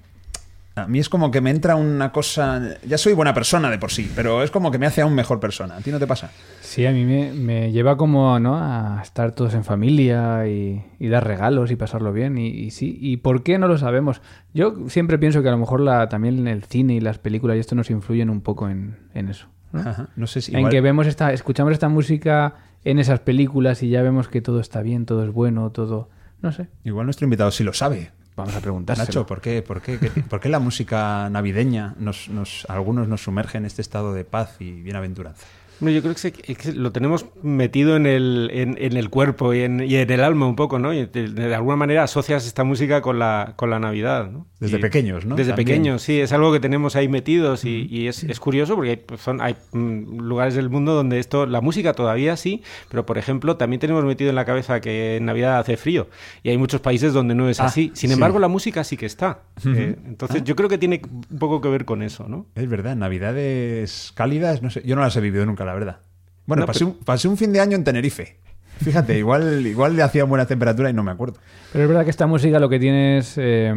a 0.75 0.87
mí 0.87 0.99
es 0.99 1.07
como 1.07 1.31
que 1.31 1.39
me 1.39 1.51
entra 1.51 1.77
una 1.77 2.11
cosa... 2.11 2.61
Ya 2.85 2.97
soy 2.97 3.13
buena 3.13 3.33
persona 3.33 3.71
de 3.71 3.77
por 3.77 3.91
sí, 3.93 4.11
pero 4.13 4.43
es 4.43 4.51
como 4.51 4.71
que 4.71 4.77
me 4.77 4.85
hace 4.87 5.01
aún 5.01 5.15
mejor 5.15 5.39
persona. 5.39 5.77
¿A 5.77 5.79
ti 5.79 5.91
no 5.91 5.97
te 5.99 6.05
pasa? 6.05 6.31
Sí, 6.59 6.85
a 6.85 6.91
mí 6.91 7.05
me, 7.05 7.31
me 7.31 7.71
lleva 7.71 7.95
como 7.95 8.37
¿no? 8.41 8.57
a 8.57 8.99
estar 9.01 9.31
todos 9.31 9.53
en 9.53 9.63
familia 9.63 10.45
y, 10.49 10.83
y 10.99 11.07
dar 11.07 11.25
regalos 11.25 11.71
y 11.71 11.77
pasarlo 11.77 12.11
bien. 12.11 12.37
Y, 12.37 12.47
y 12.49 12.71
sí, 12.71 12.97
¿y 12.99 13.15
por 13.15 13.41
qué 13.41 13.57
no 13.57 13.69
lo 13.69 13.77
sabemos? 13.77 14.21
Yo 14.53 14.75
siempre 14.89 15.17
pienso 15.17 15.41
que 15.41 15.47
a 15.47 15.51
lo 15.53 15.57
mejor 15.59 15.79
la, 15.79 16.09
también 16.09 16.45
el 16.49 16.61
cine 16.65 16.95
y 16.95 16.99
las 16.99 17.19
películas 17.19 17.55
y 17.55 17.61
esto 17.61 17.75
nos 17.75 17.89
influyen 17.89 18.29
un 18.29 18.41
poco 18.41 18.67
en, 18.67 18.97
en 19.13 19.29
eso. 19.29 19.47
¿no? 19.71 19.79
Ajá, 19.79 20.09
No 20.17 20.27
sé 20.27 20.41
si... 20.41 20.51
En 20.51 20.59
igual- 20.59 20.71
que 20.73 20.81
vemos 20.81 21.07
esta, 21.07 21.31
escuchamos 21.31 21.71
esta 21.71 21.87
música 21.87 22.55
en 22.85 22.99
esas 22.99 23.19
películas 23.19 23.83
y 23.83 23.89
ya 23.89 24.01
vemos 24.01 24.29
que 24.29 24.41
todo 24.41 24.59
está 24.61 24.81
bien, 24.81 25.05
todo 25.05 25.23
es 25.25 25.31
bueno, 25.31 25.69
todo... 25.71 26.09
No 26.41 26.51
sé, 26.51 26.67
Igual 26.83 27.07
nuestro 27.07 27.25
invitado 27.25 27.49
sí 27.51 27.63
lo 27.63 27.73
sabe. 27.73 28.11
vamos 28.35 28.55
a 28.55 28.61
preguntárselo. 28.61 29.05
Nacho, 29.07 29.25
¿por 29.25 29.41
qué, 29.41 29.61
por 29.61 29.81
qué, 29.81 29.97
qué- 29.99 30.09
por 30.21 30.39
qué 30.39 30.49
la 30.49 30.59
música 30.59 31.27
navideña 31.29 31.95
nos, 31.97 32.29
nos, 32.29 32.65
algunos 32.69 33.07
nos 33.07 33.23
sumerge 33.23 33.57
en 33.57 33.65
este 33.65 33.81
estado 33.81 34.13
de 34.13 34.23
paz 34.25 34.57
y 34.59 34.71
bienaventuranza? 34.81 35.45
No, 35.79 35.89
yo 35.89 36.01
creo 36.01 36.13
que, 36.13 36.19
se- 36.19 36.33
es 36.47 36.57
que 36.57 36.71
lo 36.73 36.91
tenemos 36.91 37.25
metido 37.43 37.95
en 37.95 38.05
el, 38.05 38.49
en, 38.53 38.77
en 38.79 38.95
el 38.97 39.09
cuerpo 39.09 39.53
y 39.53 39.61
en, 39.61 39.81
y 39.81 39.95
en 39.95 40.09
el 40.11 40.23
alma 40.23 40.47
un 40.47 40.55
poco, 40.55 40.79
¿no? 40.79 40.93
Y 40.93 41.05
de, 41.05 41.27
de 41.27 41.53
alguna 41.55 41.75
manera 41.75 42.03
asocias 42.03 42.45
esta 42.47 42.63
música 42.63 43.01
con 43.01 43.19
la, 43.19 43.53
con 43.55 43.69
la 43.69 43.79
Navidad, 43.79 44.29
¿no? 44.31 44.47
Desde 44.59 44.77
Y- 44.77 44.81
pequeños, 44.81 45.25
¿no? 45.25 45.35
Desde 45.35 45.51
También. 45.51 45.67
pequeños, 45.67 46.01
sí, 46.01 46.19
es 46.19 46.31
algo 46.31 46.51
que 46.53 46.59
tenemos 46.59 46.95
ahí 46.95 47.07
metidos 47.09 47.65
y, 47.65 47.87
y 47.89 48.07
es, 48.07 48.23
es 48.23 48.39
curioso 48.39 48.75
porque 48.75 48.91
hay, 48.91 48.95
pues, 48.97 49.19
son, 49.21 49.41
hay 49.41 49.55
mm, 49.73 50.19
lugares 50.21 50.55
del 50.55 50.69
mundo 50.69 50.93
donde 50.93 51.19
esto, 51.19 51.45
la 51.45 51.61
música 51.61 51.93
todavía 51.93 52.37
sí, 52.37 52.63
pero 52.89 53.05
por 53.05 53.17
ejemplo 53.17 53.57
también 53.57 53.79
tenemos 53.79 54.03
metido 54.05 54.29
en 54.29 54.35
la 54.35 54.45
cabeza 54.45 54.79
que 54.81 55.17
en 55.17 55.25
Navidad 55.25 55.59
hace 55.59 55.75
frío 55.77 56.07
y 56.41 56.49
hay 56.49 56.57
muchos 56.57 56.79
países 56.81 57.11
donde 57.13 57.35
no 57.35 57.49
es 57.49 57.59
Ah, 57.59 57.65
así. 57.65 57.91
Sin 57.95 58.09
sí. 58.09 58.13
embargo, 58.13 58.39
la 58.39 58.47
música 58.47 58.83
sí 58.83 58.95
que 58.97 59.05
está. 59.05 59.41
Eh, 59.65 59.95
Ah. 59.97 60.01
entonces 60.07 60.43
yo 60.43 60.55
creo 60.55 60.69
que 60.69 60.77
tiene 60.77 61.01
un 61.31 61.37
poco 61.39 61.59
que 61.61 61.67
ver 61.69 61.83
con 61.85 62.01
eso, 62.01 62.27
¿no? 62.29 62.45
Es 62.55 62.67
verdad, 62.69 62.95
navidades 62.95 64.11
cálidas, 64.15 64.61
no 64.61 64.69
sé, 64.69 64.81
yo 64.85 64.95
no 64.95 65.01
las 65.01 65.15
he 65.17 65.21
vivido 65.21 65.45
nunca, 65.45 65.64
la 65.65 65.73
verdad. 65.73 65.97
Bueno, 66.45 66.61
No, 66.61 66.67
pasé, 66.67 66.83
un, 66.85 66.93
pasé 67.03 67.27
un 67.27 67.37
fin 67.37 67.51
de 67.51 67.59
año 67.59 67.75
en 67.75 67.83
Tenerife. 67.83 68.37
Fíjate, 68.83 69.17
igual, 69.17 69.65
igual 69.65 69.95
le 69.95 70.03
hacía 70.03 70.23
buena 70.25 70.45
temperatura 70.45 70.89
y 70.89 70.93
no 70.93 71.03
me 71.03 71.11
acuerdo. 71.11 71.37
Pero 71.71 71.83
es 71.83 71.87
verdad 71.89 72.03
que 72.03 72.09
esta 72.11 72.27
música 72.27 72.59
lo 72.59 72.69
que 72.69 72.79
tiene 72.79 73.17
es 73.17 73.33
eh, 73.37 73.73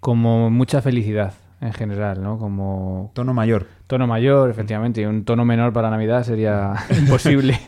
como 0.00 0.50
mucha 0.50 0.82
felicidad 0.82 1.34
en 1.60 1.72
general, 1.74 2.22
¿no? 2.22 2.38
Como 2.38 3.10
Tono 3.14 3.34
mayor. 3.34 3.66
tono 3.86 4.06
mayor, 4.06 4.48
efectivamente, 4.50 5.02
y 5.02 5.04
un 5.04 5.24
tono 5.26 5.44
menor 5.44 5.72
para 5.74 5.90
Navidad 5.90 6.24
sería 6.24 6.72
imposible. 6.98 7.60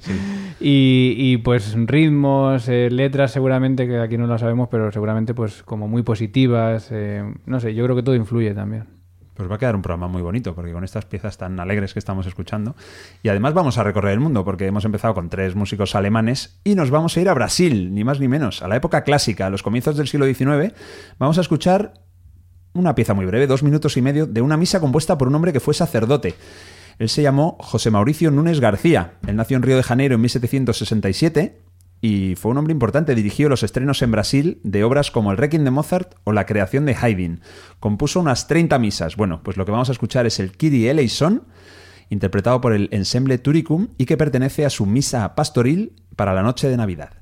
y, 0.60 1.14
y, 1.18 1.36
pues 1.38 1.74
ritmos, 1.74 2.68
eh, 2.70 2.88
letras 2.90 3.32
seguramente, 3.32 3.86
que 3.86 3.98
aquí 4.00 4.16
no 4.16 4.26
lo 4.26 4.38
sabemos, 4.38 4.68
pero 4.70 4.90
seguramente 4.92 5.34
pues 5.34 5.62
como 5.62 5.88
muy 5.88 6.02
positivas, 6.02 6.88
eh, 6.90 7.22
no 7.44 7.60
sé, 7.60 7.74
yo 7.74 7.84
creo 7.84 7.94
que 7.94 8.02
todo 8.02 8.14
influye 8.14 8.54
también. 8.54 8.86
Pues 9.42 9.50
va 9.50 9.56
a 9.56 9.58
quedar 9.58 9.74
un 9.74 9.82
programa 9.82 10.06
muy 10.06 10.22
bonito, 10.22 10.54
porque 10.54 10.72
con 10.72 10.84
estas 10.84 11.04
piezas 11.04 11.36
tan 11.36 11.58
alegres 11.58 11.92
que 11.94 11.98
estamos 11.98 12.28
escuchando. 12.28 12.76
Y 13.24 13.28
además 13.28 13.54
vamos 13.54 13.76
a 13.76 13.82
recorrer 13.82 14.12
el 14.12 14.20
mundo, 14.20 14.44
porque 14.44 14.66
hemos 14.66 14.84
empezado 14.84 15.14
con 15.14 15.28
tres 15.30 15.56
músicos 15.56 15.96
alemanes 15.96 16.60
y 16.62 16.76
nos 16.76 16.90
vamos 16.90 17.16
a 17.16 17.20
ir 17.20 17.28
a 17.28 17.34
Brasil, 17.34 17.92
ni 17.92 18.04
más 18.04 18.20
ni 18.20 18.28
menos, 18.28 18.62
a 18.62 18.68
la 18.68 18.76
época 18.76 19.02
clásica, 19.02 19.46
a 19.46 19.50
los 19.50 19.64
comienzos 19.64 19.96
del 19.96 20.06
siglo 20.06 20.26
XIX. 20.26 20.72
Vamos 21.18 21.38
a 21.38 21.40
escuchar 21.40 21.94
una 22.72 22.94
pieza 22.94 23.14
muy 23.14 23.26
breve, 23.26 23.48
dos 23.48 23.64
minutos 23.64 23.96
y 23.96 24.02
medio, 24.02 24.26
de 24.26 24.42
una 24.42 24.56
misa 24.56 24.78
compuesta 24.78 25.18
por 25.18 25.26
un 25.26 25.34
hombre 25.34 25.52
que 25.52 25.58
fue 25.58 25.74
sacerdote. 25.74 26.36
Él 27.00 27.08
se 27.08 27.22
llamó 27.22 27.56
José 27.58 27.90
Mauricio 27.90 28.30
Núñez 28.30 28.60
García. 28.60 29.14
Él 29.26 29.34
nació 29.34 29.56
en 29.56 29.64
Río 29.64 29.76
de 29.76 29.82
Janeiro 29.82 30.14
en 30.14 30.20
1767 30.20 31.58
y 32.02 32.34
fue 32.34 32.50
un 32.50 32.58
hombre 32.58 32.72
importante. 32.72 33.14
Dirigió 33.14 33.48
los 33.48 33.62
estrenos 33.62 34.02
en 34.02 34.10
Brasil 34.10 34.60
de 34.64 34.82
obras 34.82 35.12
como 35.12 35.30
El 35.30 35.38
Requiem 35.38 35.64
de 35.64 35.70
Mozart 35.70 36.16
o 36.24 36.32
La 36.32 36.44
creación 36.44 36.84
de 36.84 36.96
Haydn. 37.00 37.40
Compuso 37.78 38.20
unas 38.20 38.48
30 38.48 38.78
misas. 38.80 39.16
Bueno, 39.16 39.40
pues 39.42 39.56
lo 39.56 39.64
que 39.64 39.70
vamos 39.70 39.88
a 39.88 39.92
escuchar 39.92 40.26
es 40.26 40.40
el 40.40 40.50
Kyrie 40.50 40.90
eleison, 40.90 41.44
interpretado 42.10 42.60
por 42.60 42.72
el 42.72 42.88
Ensemble 42.90 43.38
Turicum 43.38 43.88
y 43.96 44.06
que 44.06 44.16
pertenece 44.16 44.66
a 44.66 44.70
su 44.70 44.84
misa 44.84 45.36
pastoril 45.36 45.92
para 46.16 46.34
la 46.34 46.42
noche 46.42 46.68
de 46.68 46.76
Navidad. 46.76 47.21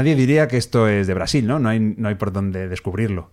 Nadie 0.00 0.16
diría 0.16 0.48
que 0.48 0.56
esto 0.56 0.88
es 0.88 1.06
de 1.06 1.12
Brasil, 1.12 1.46
¿no? 1.46 1.58
No 1.58 1.68
hay, 1.68 1.78
no 1.78 2.08
hay 2.08 2.14
por 2.14 2.32
dónde 2.32 2.68
descubrirlo. 2.68 3.32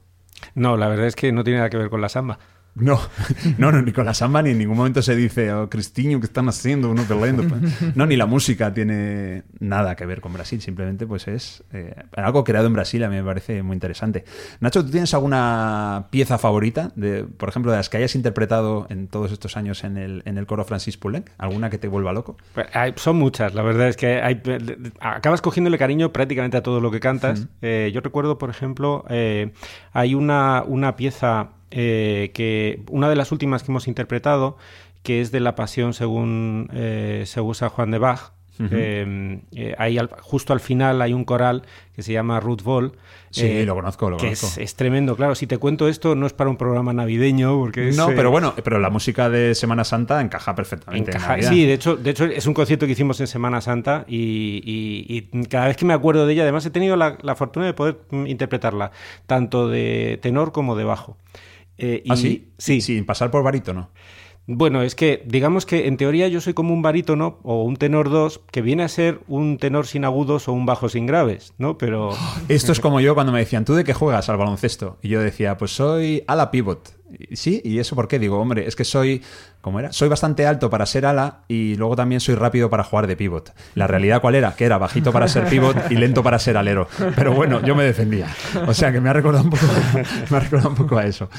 No, 0.53 0.75
la 0.75 0.89
verdad 0.89 1.07
es 1.07 1.15
que 1.15 1.31
no 1.31 1.45
tiene 1.45 1.59
nada 1.59 1.69
que 1.69 1.77
ver 1.77 1.89
con 1.89 2.01
la 2.01 2.09
samba. 2.09 2.39
No, 2.79 2.99
no, 3.57 3.71
no, 3.71 3.81
ni 3.81 3.91
con 3.91 4.05
la 4.05 4.13
samba 4.13 4.41
ni 4.41 4.51
en 4.51 4.57
ningún 4.57 4.77
momento 4.77 5.01
se 5.01 5.15
dice, 5.15 5.51
oh, 5.51 5.69
Cristiño, 5.69 6.19
¿qué 6.19 6.25
están 6.25 6.47
haciendo? 6.49 6.89
Uno 6.89 7.03
peleando. 7.03 7.43
No, 7.95 8.05
ni 8.05 8.15
la 8.15 8.25
música 8.25 8.73
tiene 8.73 9.43
nada 9.59 9.95
que 9.95 10.05
ver 10.05 10.21
con 10.21 10.33
Brasil, 10.33 10.61
simplemente 10.61 11.07
pues 11.07 11.27
es 11.27 11.63
eh, 11.73 11.95
algo 12.15 12.43
creado 12.43 12.67
en 12.67 12.73
Brasil, 12.73 13.03
a 13.03 13.09
mí 13.09 13.15
me 13.15 13.23
parece 13.23 13.63
muy 13.63 13.73
interesante. 13.73 14.25
Nacho, 14.59 14.83
¿tú 14.83 14.91
tienes 14.91 15.13
alguna 15.13 16.07
pieza 16.09 16.37
favorita, 16.37 16.91
de, 16.95 17.23
por 17.23 17.49
ejemplo, 17.49 17.71
de 17.71 17.77
las 17.77 17.89
que 17.89 17.97
hayas 17.97 18.15
interpretado 18.15 18.87
en 18.89 19.07
todos 19.07 19.31
estos 19.31 19.57
años 19.57 19.83
en 19.83 19.97
el, 19.97 20.21
en 20.25 20.37
el 20.37 20.45
coro 20.45 20.63
Francis 20.65 20.97
Poulenc? 20.97 21.29
¿Alguna 21.37 21.69
que 21.69 21.77
te 21.77 21.87
vuelva 21.87 22.13
loco? 22.13 22.37
Pues, 22.53 22.67
son 22.95 23.17
muchas, 23.17 23.53
la 23.53 23.63
verdad 23.63 23.87
es 23.87 23.97
que 23.97 24.21
hay, 24.21 24.41
acabas 24.99 25.41
cogiéndole 25.41 25.77
cariño 25.77 26.11
prácticamente 26.11 26.57
a 26.57 26.63
todo 26.63 26.79
lo 26.79 26.91
que 26.91 26.99
cantas. 26.99 27.47
Eh, 27.61 27.91
yo 27.93 28.01
recuerdo, 28.01 28.37
por 28.37 28.49
ejemplo, 28.49 29.05
eh, 29.09 29.51
hay 29.93 30.13
una, 30.13 30.63
una 30.65 30.95
pieza 30.95 31.51
eh, 31.71 32.31
que 32.33 32.81
una 32.89 33.09
de 33.09 33.15
las 33.15 33.31
últimas 33.31 33.63
que 33.63 33.71
hemos 33.71 33.87
interpretado, 33.87 34.57
que 35.03 35.21
es 35.21 35.31
de 35.31 35.39
la 35.39 35.55
Pasión 35.55 35.93
según 35.93 36.69
eh, 36.73 37.23
se 37.25 37.41
usa 37.41 37.69
Juan 37.69 37.91
de 37.91 37.97
Bach. 37.97 38.31
Eh, 38.59 39.75
ahí 39.77 39.99
justo 40.21 40.51
al 40.51 40.59
final 40.59 41.01
hay 41.01 41.13
un 41.13 41.25
coral 41.25 41.61
que 41.95 42.01
se 42.01 42.11
llama 42.13 42.39
Ruth 42.39 42.63
Vol. 42.63 42.93
Sí, 43.29 43.65
lo 43.65 43.75
conozco, 43.75 44.09
lo 44.09 44.17
que 44.17 44.25
conozco. 44.25 44.59
Es, 44.59 44.75
tremendo. 44.75 45.15
Claro, 45.15 45.35
si 45.35 45.47
te 45.47 45.57
cuento 45.57 45.87
esto, 45.87 46.15
no 46.15 46.25
es 46.25 46.33
para 46.33 46.49
un 46.49 46.57
programa 46.57 46.91
navideño, 46.91 47.57
porque 47.57 47.91
No, 47.91 48.07
pero 48.07 48.31
bueno, 48.31 48.53
pero 48.63 48.79
la 48.79 48.89
música 48.89 49.29
de 49.29 49.53
Semana 49.53 49.83
Santa 49.83 50.21
encaja 50.21 50.55
perfectamente. 50.55 51.11
sí, 51.41 51.65
de 51.65 51.73
hecho, 51.73 51.95
de 51.95 52.09
hecho, 52.09 52.25
es 52.25 52.47
un 52.47 52.53
concierto 52.53 52.85
que 52.85 52.93
hicimos 52.93 53.19
en 53.19 53.27
Semana 53.27 53.61
Santa 53.61 54.05
y, 54.07 55.21
cada 55.49 55.67
vez 55.67 55.77
que 55.77 55.85
me 55.85 55.93
acuerdo 55.93 56.25
de 56.25 56.33
ella, 56.33 56.43
además 56.43 56.65
he 56.65 56.71
tenido 56.71 56.95
la, 56.95 57.17
la 57.21 57.35
fortuna 57.35 57.65
de 57.65 57.73
poder 57.73 57.99
mm, 58.09 58.27
interpretarla, 58.27 58.91
tanto 59.25 59.69
de 59.69 60.19
tenor 60.21 60.51
como 60.51 60.75
de 60.75 60.83
bajo. 60.83 61.17
Eh, 61.77 62.03
¿Ah, 62.09 62.15
sí? 62.15 62.49
Sí. 62.57 62.81
Sin 62.81 63.05
pasar 63.05 63.31
por 63.31 63.43
barítono. 63.43 63.91
Bueno, 64.49 64.81
es 64.81 64.95
que 64.95 65.23
digamos 65.25 65.65
que 65.65 65.87
en 65.87 65.97
teoría 65.97 66.29
yo 66.29 66.39
soy 66.39 66.53
como 66.53 66.73
un 66.73 66.81
barítono 66.81 67.37
o 67.43 67.63
un 67.63 67.75
tenor 67.75 68.09
2 68.09 68.39
que 68.49 68.61
viene 68.61 68.83
a 68.83 68.87
ser 68.87 69.19
un 69.27 69.57
tenor 69.57 69.87
sin 69.87 70.05
agudos 70.05 70.47
o 70.47 70.53
un 70.53 70.65
bajo 70.65 70.87
sin 70.87 71.05
graves, 71.05 71.53
¿no? 71.57 71.77
Pero... 71.77 72.11
Esto 72.47 72.71
es 72.71 72.79
como 72.79 73.01
yo 73.01 73.13
cuando 73.13 73.33
me 73.33 73.39
decían, 73.39 73.65
¿tú 73.65 73.75
de 73.75 73.83
qué 73.83 73.93
juegas 73.93 74.29
al 74.29 74.37
baloncesto? 74.37 74.99
Y 75.01 75.09
yo 75.09 75.19
decía, 75.19 75.57
pues 75.57 75.71
soy 75.71 76.23
ala 76.27 76.49
pivot. 76.49 76.95
Sí, 77.33 77.61
¿y 77.63 77.79
eso 77.79 77.95
por 77.95 78.07
qué? 78.07 78.19
Digo, 78.19 78.39
hombre, 78.39 78.67
es 78.67 78.77
que 78.77 78.85
soy, 78.85 79.21
¿cómo 79.59 79.79
era? 79.79 79.91
Soy 79.91 80.07
bastante 80.07 80.45
alto 80.45 80.69
para 80.69 80.85
ser 80.85 81.05
ala 81.05 81.43
y 81.49 81.75
luego 81.75 81.97
también 81.97 82.21
soy 82.21 82.35
rápido 82.35 82.69
para 82.69 82.85
jugar 82.85 83.07
de 83.07 83.17
pivot. 83.17 83.53
La 83.75 83.87
realidad 83.87 84.21
cuál 84.21 84.35
era? 84.35 84.55
Que 84.55 84.63
era 84.63 84.77
bajito 84.77 85.11
para 85.11 85.27
ser 85.27 85.45
pivot 85.47 85.91
y 85.91 85.95
lento 85.95 86.23
para 86.23 86.39
ser 86.39 86.55
alero. 86.55 86.87
Pero 87.15 87.33
bueno, 87.33 87.61
yo 87.65 87.75
me 87.75 87.83
defendía. 87.83 88.27
O 88.65 88.73
sea 88.73 88.93
que 88.93 89.01
me 89.01 89.09
ha 89.09 89.13
recordado 89.13 89.43
un 89.43 89.49
poco, 89.49 89.65
me 90.29 90.37
ha 90.37 90.39
recordado 90.39 90.69
un 90.69 90.75
poco 90.75 90.97
a 90.97 91.05
eso. 91.05 91.29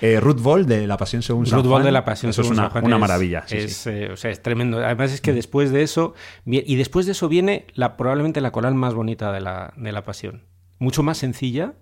Eh, 0.00 0.20
Ruth 0.20 0.40
Ball 0.40 0.66
de 0.66 0.86
La 0.86 0.96
Pasión 0.96 1.22
según 1.22 1.46
San 1.46 1.58
Ruth 1.58 1.68
Ball 1.68 1.82
de 1.84 1.92
La 1.92 2.04
Pasión 2.04 2.30
Eso 2.30 2.42
es 2.42 2.50
una, 2.50 2.70
una 2.82 2.98
maravilla. 2.98 3.44
es, 3.50 3.86
eh, 3.86 4.10
o 4.12 4.16
sea, 4.16 4.30
es 4.30 4.42
tremendo. 4.42 4.78
Además 4.78 5.12
es 5.12 5.20
que 5.20 5.32
después 5.32 5.70
de 5.70 5.82
eso, 5.82 6.14
y 6.44 6.76
después 6.76 7.06
de 7.06 7.12
eso 7.12 7.28
viene 7.28 7.66
la, 7.74 7.96
probablemente 7.96 8.40
la 8.40 8.52
coral 8.52 8.74
más 8.74 8.94
bonita 8.94 9.32
de 9.32 9.40
la, 9.40 9.72
de 9.76 9.92
la 9.92 10.04
Pasión 10.04 10.42
mucho 10.78 11.02
más 11.02 11.18
sencilla, 11.18 11.72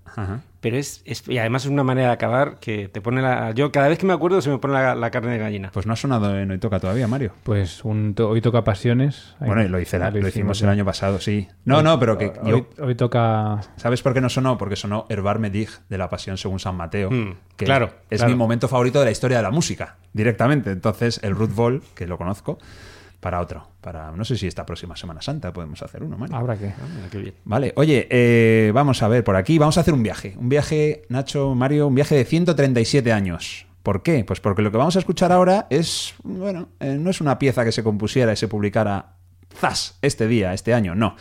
pero 0.61 0.78
es, 0.78 1.02
y 1.28 1.38
además 1.38 1.64
es 1.64 1.70
una 1.70 1.85
manera 1.85 2.09
de 2.09 2.14
acabar 2.14 2.59
que 2.61 2.88
te 2.88 3.00
pone 3.00 3.20
la... 3.20 3.52
Yo 3.52 3.70
cada 3.70 3.88
vez 3.88 3.98
que 3.98 4.06
me 4.06 4.14
acuerdo 4.14 4.40
se 4.40 4.50
me 4.50 4.59
pone 4.59 4.74
la, 4.74 5.11
carne 5.11 5.32
de 5.32 5.38
gallina. 5.38 5.70
Pues 5.72 5.87
no 5.87 5.92
ha 5.92 5.96
sonado 5.96 6.38
en 6.38 6.50
Hoy 6.50 6.59
Toca 6.59 6.80
todavía, 6.80 7.06
Mario. 7.06 7.32
Pues 7.42 7.85
un 7.85 8.14
hoy 8.18 8.40
toca 8.40 8.64
Pasiones. 8.64 9.37
Bueno, 9.38 9.62
y 9.62 9.68
lo, 9.68 9.78
hice, 9.78 9.98
lo, 9.98 10.26
hicimos, 10.26 10.62
el 10.62 10.70
año 10.70 10.85
pasado, 10.85 11.20
sí. 11.20 11.46
No, 11.64 11.82
no, 11.82 12.00
pero 12.00 12.16
que 12.16 12.32
hoy, 12.78 12.94
toca... 12.94 13.61
¿Sabes 13.76 14.02
por 14.02 14.14
qué 14.14 14.20
no 14.20 14.30
sonó? 14.30 14.56
Porque 14.56 14.76
sonó 14.76 15.04
Herbar 15.09 15.38
Medig 15.38 15.68
de 15.88 15.98
la 15.98 16.09
Pasión 16.09 16.38
según 16.38 16.59
San 16.59 16.76
Mateo, 16.76 17.11
mm, 17.11 17.37
que 17.56 17.66
claro, 17.66 17.90
es 18.09 18.24
mi 18.24 18.35
momento 18.35 18.68
favorito 18.68 18.98
de 18.98 19.04
la 19.04 19.11
historia 19.11 19.37
de 19.37 19.42
la 19.42 19.50
música, 19.50 19.96
directamente. 20.14 20.70
Entonces, 20.70 21.20
el 21.22 21.35
Ruth 21.35 21.54
Ball, 21.54 21.82
que 21.94 22.06
lo 22.06 22.16
conozco, 22.16 22.59
para 23.20 23.40
otro. 23.40 23.68
Para, 23.81 24.12
no 24.12 24.24
sé 24.24 24.37
si 24.37 24.46
esta 24.46 24.66
próxima 24.66 24.96
Semana 24.96 25.22
Santa 25.22 25.52
podemos 25.52 25.83
hacer 25.83 26.02
uno, 26.02 26.18
Mario. 26.18 26.37
Habrá 26.37 26.57
que. 26.57 26.68
Ah, 26.68 27.33
vale, 27.44 27.72
oye, 27.76 28.07
eh, 28.11 28.70
vamos 28.74 29.02
a 29.02 29.09
ver 29.09 29.24
por 29.24 29.37
aquí, 29.37 29.59
vamos 29.59 29.79
a 29.79 29.81
hacer 29.81 29.94
un 29.94 30.02
viaje. 30.02 30.35
Un 30.38 30.48
viaje, 30.48 31.02
Nacho, 31.09 31.55
Mario, 31.55 31.88
un 31.88 31.94
viaje 31.94 32.14
de 32.16 32.24
137 32.24 33.12
años. 33.12 33.66
¿Por 33.83 34.02
qué? 34.02 34.24
Pues 34.24 34.40
porque 34.40 34.62
lo 34.62 34.72
que 34.72 34.79
vamos 34.79 34.96
a 34.96 34.98
escuchar 34.98 35.31
ahora 35.31 35.68
es, 35.70 36.14
bueno, 36.24 36.70
eh, 36.81 36.96
no 36.98 37.11
es 37.11 37.20
una 37.20 37.38
pieza 37.38 37.64
que 37.64 37.70
se 37.70 37.85
compusiera 37.85 38.33
y 38.33 38.37
se 38.37 38.48
publicara 38.48 39.16
zas 39.55 39.96
este 40.02 40.26
día, 40.26 40.52
este 40.52 40.74
año, 40.74 40.96
no. 40.96 41.14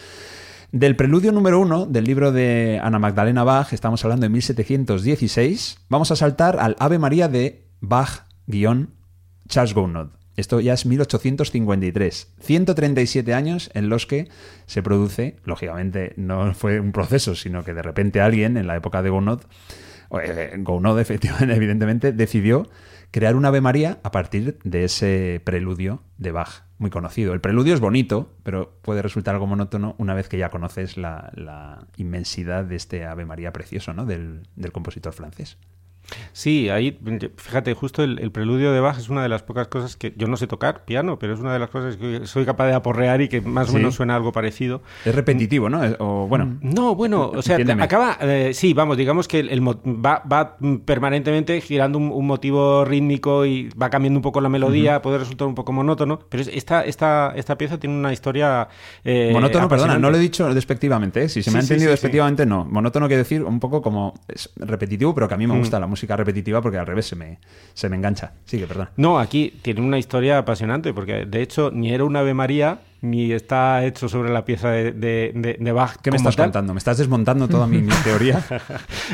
Del 0.72 0.96
preludio 0.96 1.32
número 1.32 1.60
uno 1.60 1.86
del 1.86 2.06
libro 2.06 2.32
de 2.32 2.82
Ana 2.84 2.98
Magdalena 3.00 3.44
Bach, 3.44 3.72
estamos 3.72 4.04
hablando 4.04 4.26
de 4.26 4.30
1716, 4.30 5.86
vamos 5.90 6.10
a 6.12 6.16
saltar 6.16 6.58
al 6.60 6.76
Ave 6.80 6.98
María 6.98 7.28
de 7.28 7.68
Bach-Charles 7.82 9.74
Gounod. 9.74 10.10
Esto 10.36 10.60
ya 10.60 10.74
es 10.74 10.86
1853. 10.86 12.34
137 12.40 13.34
años 13.34 13.72
en 13.74 13.90
los 13.90 14.06
que 14.06 14.28
se 14.66 14.84
produce, 14.84 15.38
lógicamente 15.46 16.14
no 16.18 16.54
fue 16.54 16.80
un 16.80 16.92
proceso, 16.92 17.36
sino 17.36 17.64
que 17.64 17.74
de 17.74 17.82
repente 17.82 18.22
alguien 18.22 18.58
en 18.58 18.68
la 18.68 18.76
época 18.76 19.02
de 19.02 19.10
Gounod, 19.10 19.42
eh, 20.22 20.56
Gounod 20.58 21.00
efectivamente, 21.02 21.56
evidentemente, 21.56 22.12
decidió 22.12 22.70
crear 23.12 23.36
una 23.36 23.48
Ave 23.48 23.62
María 23.62 24.00
a 24.04 24.12
partir 24.12 24.60
de 24.64 24.84
ese 24.84 25.42
preludio 25.46 26.04
de 26.18 26.32
Bach, 26.32 26.64
muy 26.80 26.90
conocido. 26.90 27.34
El 27.34 27.40
preludio 27.40 27.74
es 27.74 27.80
bonito, 27.80 28.34
pero 28.44 28.78
puede 28.82 29.02
resultar 29.02 29.36
algo 29.36 29.48
monótono 29.48 29.96
una 29.98 30.14
vez 30.14 30.28
que 30.28 30.38
ya 30.38 30.50
conoces 30.50 30.98
la, 30.98 31.88
inmensidad 31.96 32.66
de 32.66 32.76
este 32.76 33.06
Ave 33.06 33.26
María 33.26 33.54
precioso 33.54 33.94
¿no? 33.94 34.06
del 34.06 34.72
compositor 34.74 35.14
francés. 35.14 35.58
Sí, 36.34 36.70
ahí, 36.70 36.98
fíjate, 37.38 37.74
justo 37.74 38.04
el, 38.04 38.32
preludio 38.32 38.72
de 38.72 38.80
Bach 38.80 38.98
es 38.98 39.10
una 39.10 39.24
de 39.24 39.30
las 39.30 39.44
pocas 39.44 39.68
cosas 39.68 39.96
que 39.96 40.14
yo 40.18 40.28
no 40.28 40.38
sé 40.38 40.48
tocar 40.48 40.86
piano, 40.86 41.18
pero 41.20 41.34
es 41.34 41.40
una 41.40 41.54
de 41.54 41.60
las 41.60 41.70
cosas 41.70 41.96
que 41.98 42.28
soy 42.28 42.46
capaz 42.46 42.68
de 42.68 42.74
aporrear 42.74 43.22
y 43.22 43.30
que 43.30 43.42
más 43.42 43.70
o 43.70 43.74
menos 43.74 43.96
suena 43.96 44.16
algo 44.16 44.32
parecido. 44.32 44.82
Es 45.06 45.16
repetitivo, 45.16 45.70
¿no? 45.70 45.82
O, 46.00 46.28
bueno. 46.28 46.46
Mm, 46.46 46.74
no, 46.74 46.96
bueno, 46.96 47.32
o 47.34 47.42
sea, 47.42 47.58
acaba, 47.80 48.18
eh, 48.22 48.52
sí, 48.54 48.74
vamos, 48.74 48.98
digamos 48.98 49.28
que 49.28 49.40
el, 49.40 49.66
va, 49.66 50.58
permanentemente 50.86 51.60
girando 51.62 51.98
un, 51.98 52.26
motivo 52.26 52.84
rítmico 52.86 53.46
y 53.46 53.70
va 53.70 53.90
cambiando 53.90 54.18
un 54.18 54.24
poco 54.24 54.42
la 54.42 54.50
melodía, 54.50 55.02
puede 55.02 55.20
resultar 55.20 55.48
un 55.48 55.56
poco 55.56 55.72
monótono, 55.72 56.20
pero 56.30 56.44
esta, 56.44 56.84
esta, 56.84 57.34
esta 57.36 57.58
pieza 57.58 57.78
tiene 57.80 57.96
una 57.96 58.12
historia... 58.12 58.68
Eh, 59.04 59.30
monótono, 59.32 59.70
perdona, 59.70 59.98
no 59.98 60.10
lo 60.10 60.18
he 60.18 60.20
dicho 60.20 60.54
despectivamente, 60.54 61.24
¿eh? 61.24 61.30
si 61.30 61.44
se 61.44 61.52
me 61.52 61.60
ha 61.60 61.62
entendido 61.62 61.92
despectivamente, 61.92 62.46
no. 62.46 62.66
Monótono 62.66 63.08
quiere 63.08 63.24
decir 63.24 63.44
un 63.44 63.60
poco 63.60 63.82
como 63.82 64.14
es 64.28 64.52
repetitivo, 64.58 65.14
pero 65.14 65.28
que 65.28 65.34
a 65.36 65.38
mí 65.38 65.48
me 65.48 65.54
mm. 65.54 65.60
gusta 65.60 65.80
la 65.80 65.88
música 65.88 65.95
música 65.96 66.18
repetitiva 66.18 66.62
porque 66.62 66.78
al 66.78 66.86
revés 66.86 67.06
se 67.06 67.16
me, 67.16 67.40
se 67.74 67.88
me 67.88 67.96
engancha. 67.96 68.34
Sigue, 68.44 68.68
perdón. 68.68 68.90
No, 68.98 69.18
aquí 69.18 69.54
tiene 69.62 69.80
una 69.80 69.98
historia 69.98 70.38
apasionante 70.38 70.94
porque 70.94 71.26
de 71.26 71.42
hecho 71.42 71.72
ni 71.72 71.94
era 71.94 72.04
un 72.04 72.18
Ave 72.18 72.34
María 72.34 72.80
ni 73.02 73.32
está 73.32 73.86
hecho 73.86 74.10
sobre 74.10 74.32
la 74.32 74.46
pieza 74.46 74.70
de, 74.72 74.92
de, 74.92 75.72
Bach. 75.72 75.98
¿Qué 76.02 76.12
me 76.12 76.18
estás 76.18 76.36
contando? 76.36 76.74
¿Me 76.74 76.78
estás 76.78 76.98
desmontando 76.98 77.48
toda 77.48 77.68
mi, 77.68 77.82
teoría? 78.04 78.44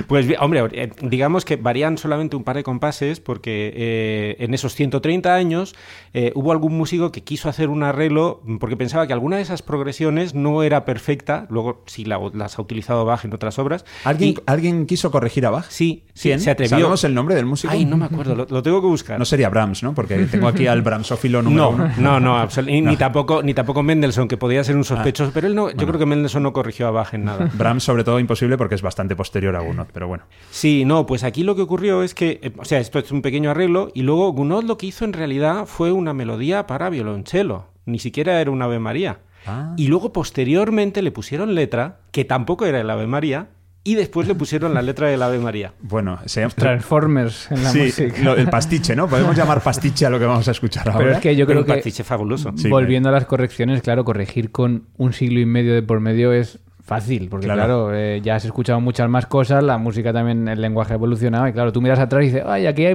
pues, 0.07 0.27
hombre, 0.39 0.63
eh, 0.73 0.91
digamos 1.01 1.45
que 1.45 1.55
varían 1.55 1.97
solamente 1.97 2.35
un 2.35 2.43
par 2.43 2.55
de 2.55 2.63
compases 2.63 3.19
porque 3.19 3.73
eh, 3.75 4.35
en 4.39 4.53
esos 4.53 4.75
130 4.75 5.33
años 5.33 5.75
eh, 6.13 6.31
hubo 6.35 6.51
algún 6.51 6.77
músico 6.77 7.11
que 7.11 7.23
quiso 7.23 7.49
hacer 7.49 7.69
un 7.69 7.83
arreglo 7.83 8.41
porque 8.59 8.77
pensaba 8.77 9.07
que 9.07 9.13
alguna 9.13 9.37
de 9.37 9.43
esas 9.43 9.61
progresiones 9.61 10.35
no 10.35 10.63
era 10.63 10.85
perfecta, 10.85 11.47
luego 11.49 11.83
sí 11.85 12.05
las 12.05 12.57
ha 12.57 12.61
utilizado 12.61 13.05
Bach 13.05 13.25
en 13.25 13.33
otras 13.33 13.59
obras. 13.59 13.85
¿Alguien, 14.03 14.35
¿alguien 14.45 14.85
quiso 14.85 15.11
corregir 15.11 15.45
a 15.45 15.49
Bach? 15.49 15.65
Sí, 15.69 16.05
sí 16.13 16.37
se 16.39 16.51
atrevió. 16.51 16.77
¿Sabemos 16.77 17.03
el 17.03 17.13
nombre 17.13 17.35
del 17.35 17.45
músico? 17.45 17.73
Ay, 17.73 17.85
no 17.85 17.97
me 17.97 18.05
acuerdo, 18.05 18.35
lo, 18.35 18.63
tengo 18.63 18.81
que 18.81 18.87
buscar. 18.87 19.19
No 19.19 19.25
sería 19.25 19.49
Brahms, 19.49 19.83
¿no? 19.83 19.93
Porque 19.93 20.15
tengo 20.25 20.47
aquí 20.47 20.67
al 20.67 20.81
Brahmsófilo 20.91 21.41
número 21.41 21.63
no, 21.63 21.69
uno. 21.69 21.91
No, 21.97 22.19
no, 22.19 22.47
ni, 22.65 22.97
tampoco, 22.97 23.43
ni 23.43 23.53
tampoco 23.53 23.80
Mendelssohn, 23.83 24.27
que 24.27 24.37
podía 24.37 24.63
ser 24.63 24.75
un 24.75 24.83
sospechoso, 24.83 25.29
ah. 25.29 25.31
pero 25.33 25.47
él 25.47 25.55
no, 25.55 25.69
yo 25.69 25.87
creo 25.87 25.99
que 25.99 26.05
Mendelssohn 26.05 26.43
no 26.43 26.53
corrigió 26.53 26.87
a 26.87 26.91
Bach 26.91 27.13
en 27.13 27.25
nada. 27.25 27.49
Brahms, 27.57 27.83
sobre 27.83 28.03
todo, 28.03 28.19
imposible 28.19 28.57
porque 28.57 28.75
es 28.75 28.81
bastante 28.81 29.15
posterior 29.15 29.55
a 29.55 29.61
Gounod, 29.61 29.87
pero 29.93 30.07
bueno. 30.07 30.25
Sí, 30.49 30.85
no, 30.85 31.05
pues 31.05 31.23
aquí 31.23 31.43
lo 31.43 31.55
que 31.55 31.61
ocurrió 31.61 32.03
es 32.03 32.13
que, 32.13 32.39
eh, 32.41 32.51
o 32.57 32.65
sea, 32.65 32.79
esto 32.79 32.99
es 32.99 33.11
un 33.11 33.21
pequeño 33.21 33.51
arreglo, 33.51 33.91
y 33.93 34.01
luego 34.01 34.31
Gounod 34.31 34.63
lo 34.63 34.77
que 34.77 34.87
hizo 34.87 35.05
en 35.05 35.13
realidad 35.13 35.65
fue 35.65 35.91
una 35.91 36.13
melodía 36.13 36.67
para 36.67 36.89
violonchelo, 36.89 37.67
ni 37.85 37.99
siquiera 37.99 38.39
era 38.41 38.51
una 38.51 38.65
Ave 38.65 38.79
María. 38.79 39.19
Ah. 39.45 39.73
Y 39.77 39.87
luego 39.87 40.13
posteriormente 40.13 41.01
le 41.01 41.11
pusieron 41.11 41.55
letra, 41.55 41.99
que 42.11 42.25
tampoco 42.25 42.65
era 42.65 42.79
el 42.79 42.89
Ave 42.89 43.07
María, 43.07 43.49
y 43.83 43.95
después 43.95 44.27
le 44.27 44.35
pusieron 44.35 44.73
la 44.73 44.81
letra 44.81 45.07
del 45.07 45.21
Ave 45.23 45.39
María. 45.39 45.73
Bueno, 45.81 46.19
se 46.25 46.41
llama... 46.41 46.53
Transformers 46.55 47.51
en 47.51 47.63
la 47.63 47.73
música. 47.73 48.33
el 48.33 48.49
pastiche, 48.49 48.95
¿no? 48.95 49.07
Podemos 49.07 49.35
llamar 49.35 49.61
pastiche 49.61 50.05
a 50.05 50.09
lo 50.09 50.19
que 50.19 50.25
vamos 50.25 50.47
a 50.47 50.51
escuchar 50.51 50.87
ahora. 50.87 50.99
Pero 50.99 51.11
es 51.13 51.19
que 51.19 51.35
yo 51.35 51.47
creo 51.47 51.65
que... 51.65 51.73
pastiche 51.73 52.03
fabuloso. 52.03 52.53
volviendo 52.69 53.09
a 53.09 53.11
las 53.11 53.25
correcciones, 53.25 53.81
claro, 53.81 54.05
corregir 54.05 54.51
con 54.51 54.83
un 54.97 55.13
siglo 55.13 55.39
y 55.39 55.45
medio 55.45 55.73
de 55.73 55.81
por 55.81 55.99
medio 55.99 56.31
es 56.31 56.59
fácil, 56.83 57.29
porque 57.29 57.47
claro, 57.47 57.95
eh, 57.95 58.21
ya 58.21 58.35
has 58.35 58.45
escuchado 58.45 58.81
muchas 58.81 59.09
más 59.09 59.25
cosas, 59.25 59.63
la 59.63 59.77
música 59.77 60.11
también, 60.11 60.47
el 60.47 60.59
lenguaje 60.61 60.93
ha 60.93 60.95
evolucionado, 60.95 61.47
y 61.47 61.53
claro, 61.53 61.71
tú 61.71 61.81
miras 61.81 61.99
atrás 61.99 62.23
y 62.23 62.25
dices, 62.25 62.43
ay, 62.45 62.67
aquí 62.67 62.85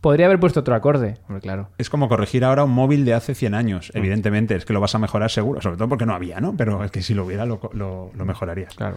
podría 0.00 0.26
haber 0.26 0.38
puesto 0.38 0.60
otro 0.60 0.74
acorde. 0.74 1.14
claro. 1.40 1.70
Es 1.78 1.88
como 1.88 2.08
corregir 2.08 2.44
ahora 2.44 2.64
un 2.64 2.72
móvil 2.72 3.04
de 3.04 3.14
hace 3.14 3.34
100 3.34 3.54
años, 3.54 3.92
evidentemente, 3.94 4.54
es 4.56 4.64
que 4.64 4.72
lo 4.72 4.80
vas 4.80 4.94
a 4.94 4.98
mejorar 4.98 5.30
seguro, 5.30 5.60
sobre 5.60 5.76
todo 5.76 5.88
porque 5.88 6.06
no 6.06 6.14
había, 6.14 6.38
¿no? 6.40 6.54
Pero 6.56 6.84
es 6.84 6.90
que 6.90 7.02
si 7.02 7.14
lo 7.14 7.24
hubiera, 7.24 7.46
lo, 7.46 7.58
lo, 7.72 8.10
lo 8.14 8.24
mejorarías. 8.24 8.74
Claro 8.74 8.96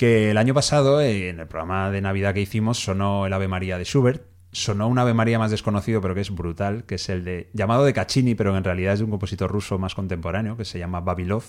que 0.00 0.30
el 0.30 0.38
año 0.38 0.54
pasado, 0.54 1.02
en 1.02 1.40
el 1.40 1.46
programa 1.46 1.90
de 1.90 2.00
Navidad 2.00 2.32
que 2.32 2.40
hicimos, 2.40 2.82
sonó 2.82 3.26
el 3.26 3.34
Ave 3.34 3.48
María 3.48 3.76
de 3.76 3.84
Schubert 3.84 4.22
sonó 4.50 4.88
un 4.88 4.98
Ave 4.98 5.12
María 5.12 5.38
más 5.38 5.50
desconocido, 5.50 6.00
pero 6.00 6.14
que 6.14 6.22
es 6.22 6.30
brutal, 6.30 6.84
que 6.84 6.94
es 6.94 7.10
el 7.10 7.22
de 7.22 7.50
llamado 7.52 7.84
de 7.84 7.92
Caccini, 7.92 8.34
pero 8.34 8.56
en 8.56 8.64
realidad 8.64 8.94
es 8.94 9.00
de 9.00 9.04
un 9.04 9.10
compositor 9.10 9.52
ruso 9.52 9.78
más 9.78 9.94
contemporáneo 9.94 10.56
que 10.56 10.64
se 10.64 10.78
llama 10.78 11.00
Babilov. 11.00 11.44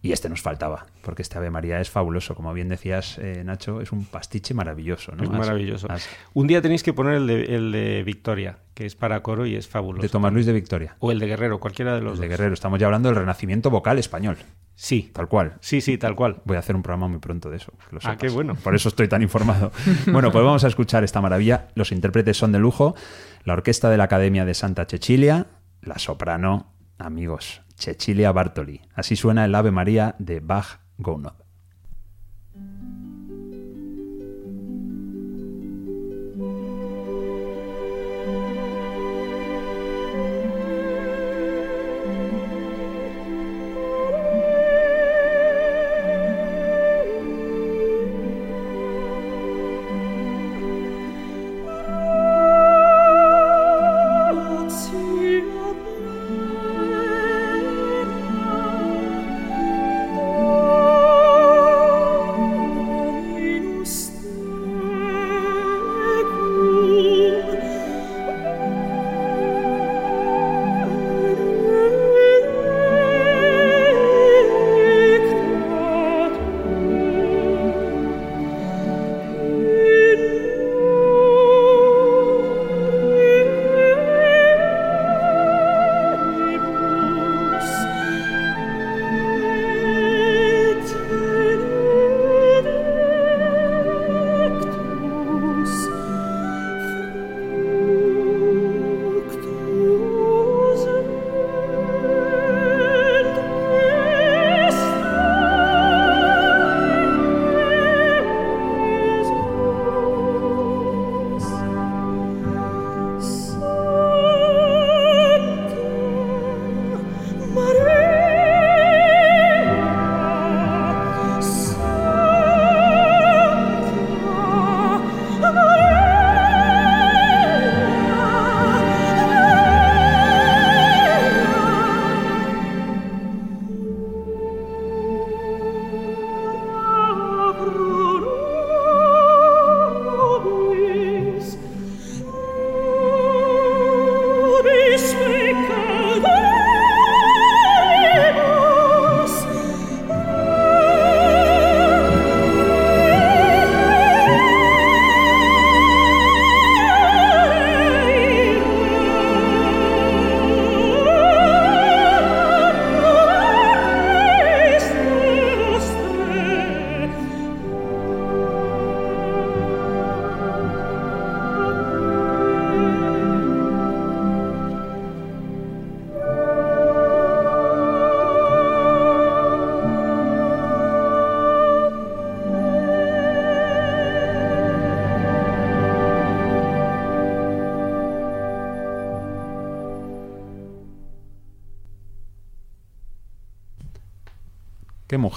Y 0.00 0.12
este 0.12 0.28
nos 0.28 0.42
faltaba, 0.42 0.86
porque 1.02 1.22
este 1.22 1.38
Ave 1.38 1.50
María 1.50 1.80
es 1.80 1.90
fabuloso. 1.90 2.36
Como 2.36 2.54
bien 2.54 2.68
decías, 2.68 3.18
eh, 3.18 3.42
Nacho, 3.44 3.80
es 3.80 3.90
un 3.90 4.04
pastiche 4.04 4.54
maravilloso. 4.54 5.12
¿no? 5.16 5.24
Es 5.24 5.30
maravilloso. 5.30 5.88
Un 6.34 6.46
día 6.46 6.62
tenéis 6.62 6.84
que 6.84 6.92
poner 6.92 7.14
el 7.14 7.26
de, 7.26 7.56
el 7.56 7.72
de 7.72 8.04
Victoria, 8.04 8.58
que 8.74 8.86
es 8.86 8.94
para 8.94 9.20
coro 9.22 9.44
y 9.44 9.56
es 9.56 9.66
fabuloso. 9.66 10.02
de 10.02 10.08
Tomás 10.08 10.32
Luis 10.32 10.46
de 10.46 10.52
Victoria. 10.52 10.94
O 11.00 11.10
el 11.10 11.18
de 11.18 11.26
Guerrero, 11.26 11.58
cualquiera 11.58 11.96
de 11.96 12.00
los 12.00 12.12
Los 12.12 12.20
de. 12.20 12.28
Guerrero. 12.28 12.54
Estamos 12.54 12.78
ya 12.78 12.86
hablando 12.86 13.08
del 13.08 13.16
renacimiento 13.16 13.70
vocal 13.70 13.98
español, 13.98 14.38
Sí, 14.82 15.12
tal 15.12 15.28
cual. 15.28 15.58
sí, 15.60 15.80
sí, 15.80 15.96
tal 15.96 16.16
cual. 16.16 16.42
Voy 16.44 16.56
a 16.56 16.58
hacer 16.58 16.74
un 16.74 16.82
programa 16.82 17.06
muy 17.06 17.20
pronto 17.20 17.48
de 17.48 17.56
eso. 17.56 17.72
que 17.88 17.94
lo 17.94 18.00
Ah, 18.02 18.16
qué 18.16 18.28
bueno. 18.28 18.56
Por 18.56 18.74
eso 18.74 18.88
estoy 18.88 19.06
tan 19.06 19.22
informado. 19.22 19.70
bueno, 20.12 20.32
pues 20.32 20.44
vamos 20.44 20.64
a 20.64 20.66
escuchar 20.66 21.04
esta 21.04 21.20
maravilla. 21.20 21.68
Los 21.76 21.92
intérpretes 21.92 22.36
son 22.36 22.50
de 22.50 22.58
lujo. 22.58 22.96
La 23.44 23.52
orquesta 23.52 23.90
de 23.90 23.96
la 23.96 24.02
Academia 24.04 24.44
de 24.44 24.54
Santa 24.54 24.84
Cecilia, 24.86 25.46
la 25.82 26.00
soprano, 26.00 26.74
amigos, 26.98 27.62
Cecilia 27.76 28.32
Bartoli. 28.32 28.80
Así 28.92 29.14
suena 29.14 29.44
el 29.44 29.54
Ave 29.54 29.70
María 29.70 30.16
de 30.18 30.40
Bach 30.40 30.80
Gounod. 30.98 31.34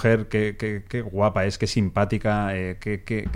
Mujer, 0.06 0.28
qué, 0.28 1.02
guapa 1.02 1.44
es, 1.46 1.58
qué 1.58 1.66
simpática, 1.66 2.56
eh, 2.56 2.76
qué- 2.80 3.28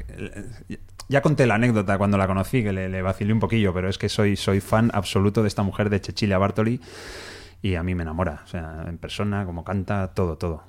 Ya 1.09 1.23
conté 1.23 1.47
la 1.47 1.57
anécdota 1.57 1.99
cuando 1.99 2.17
la 2.17 2.27
conocí, 2.29 2.63
que 2.63 2.73
le, 2.73 2.89
le 2.89 3.03
vacilé 3.03 3.33
un 3.33 3.41
poquillo, 3.41 3.75
pero 3.75 3.89
es 3.89 3.99
que 3.99 4.09
soy, 4.09 4.37
soy 4.37 4.61
fan 4.61 4.91
absoluto 4.95 5.43
de 5.43 5.49
esta 5.49 5.63
mujer 5.65 5.91
de 5.91 5.99
Cecilia 5.99 6.39
Bartoli 6.39 6.81
y 7.63 7.75
a 7.75 7.83
mí 7.83 7.95
me 7.97 8.03
enamora. 8.05 8.43
O 8.45 8.47
sea, 8.47 8.85
en 8.87 8.97
persona, 8.99 9.45
como 9.45 9.65
canta, 9.65 10.15
todo, 10.15 10.39
todo. 10.39 10.63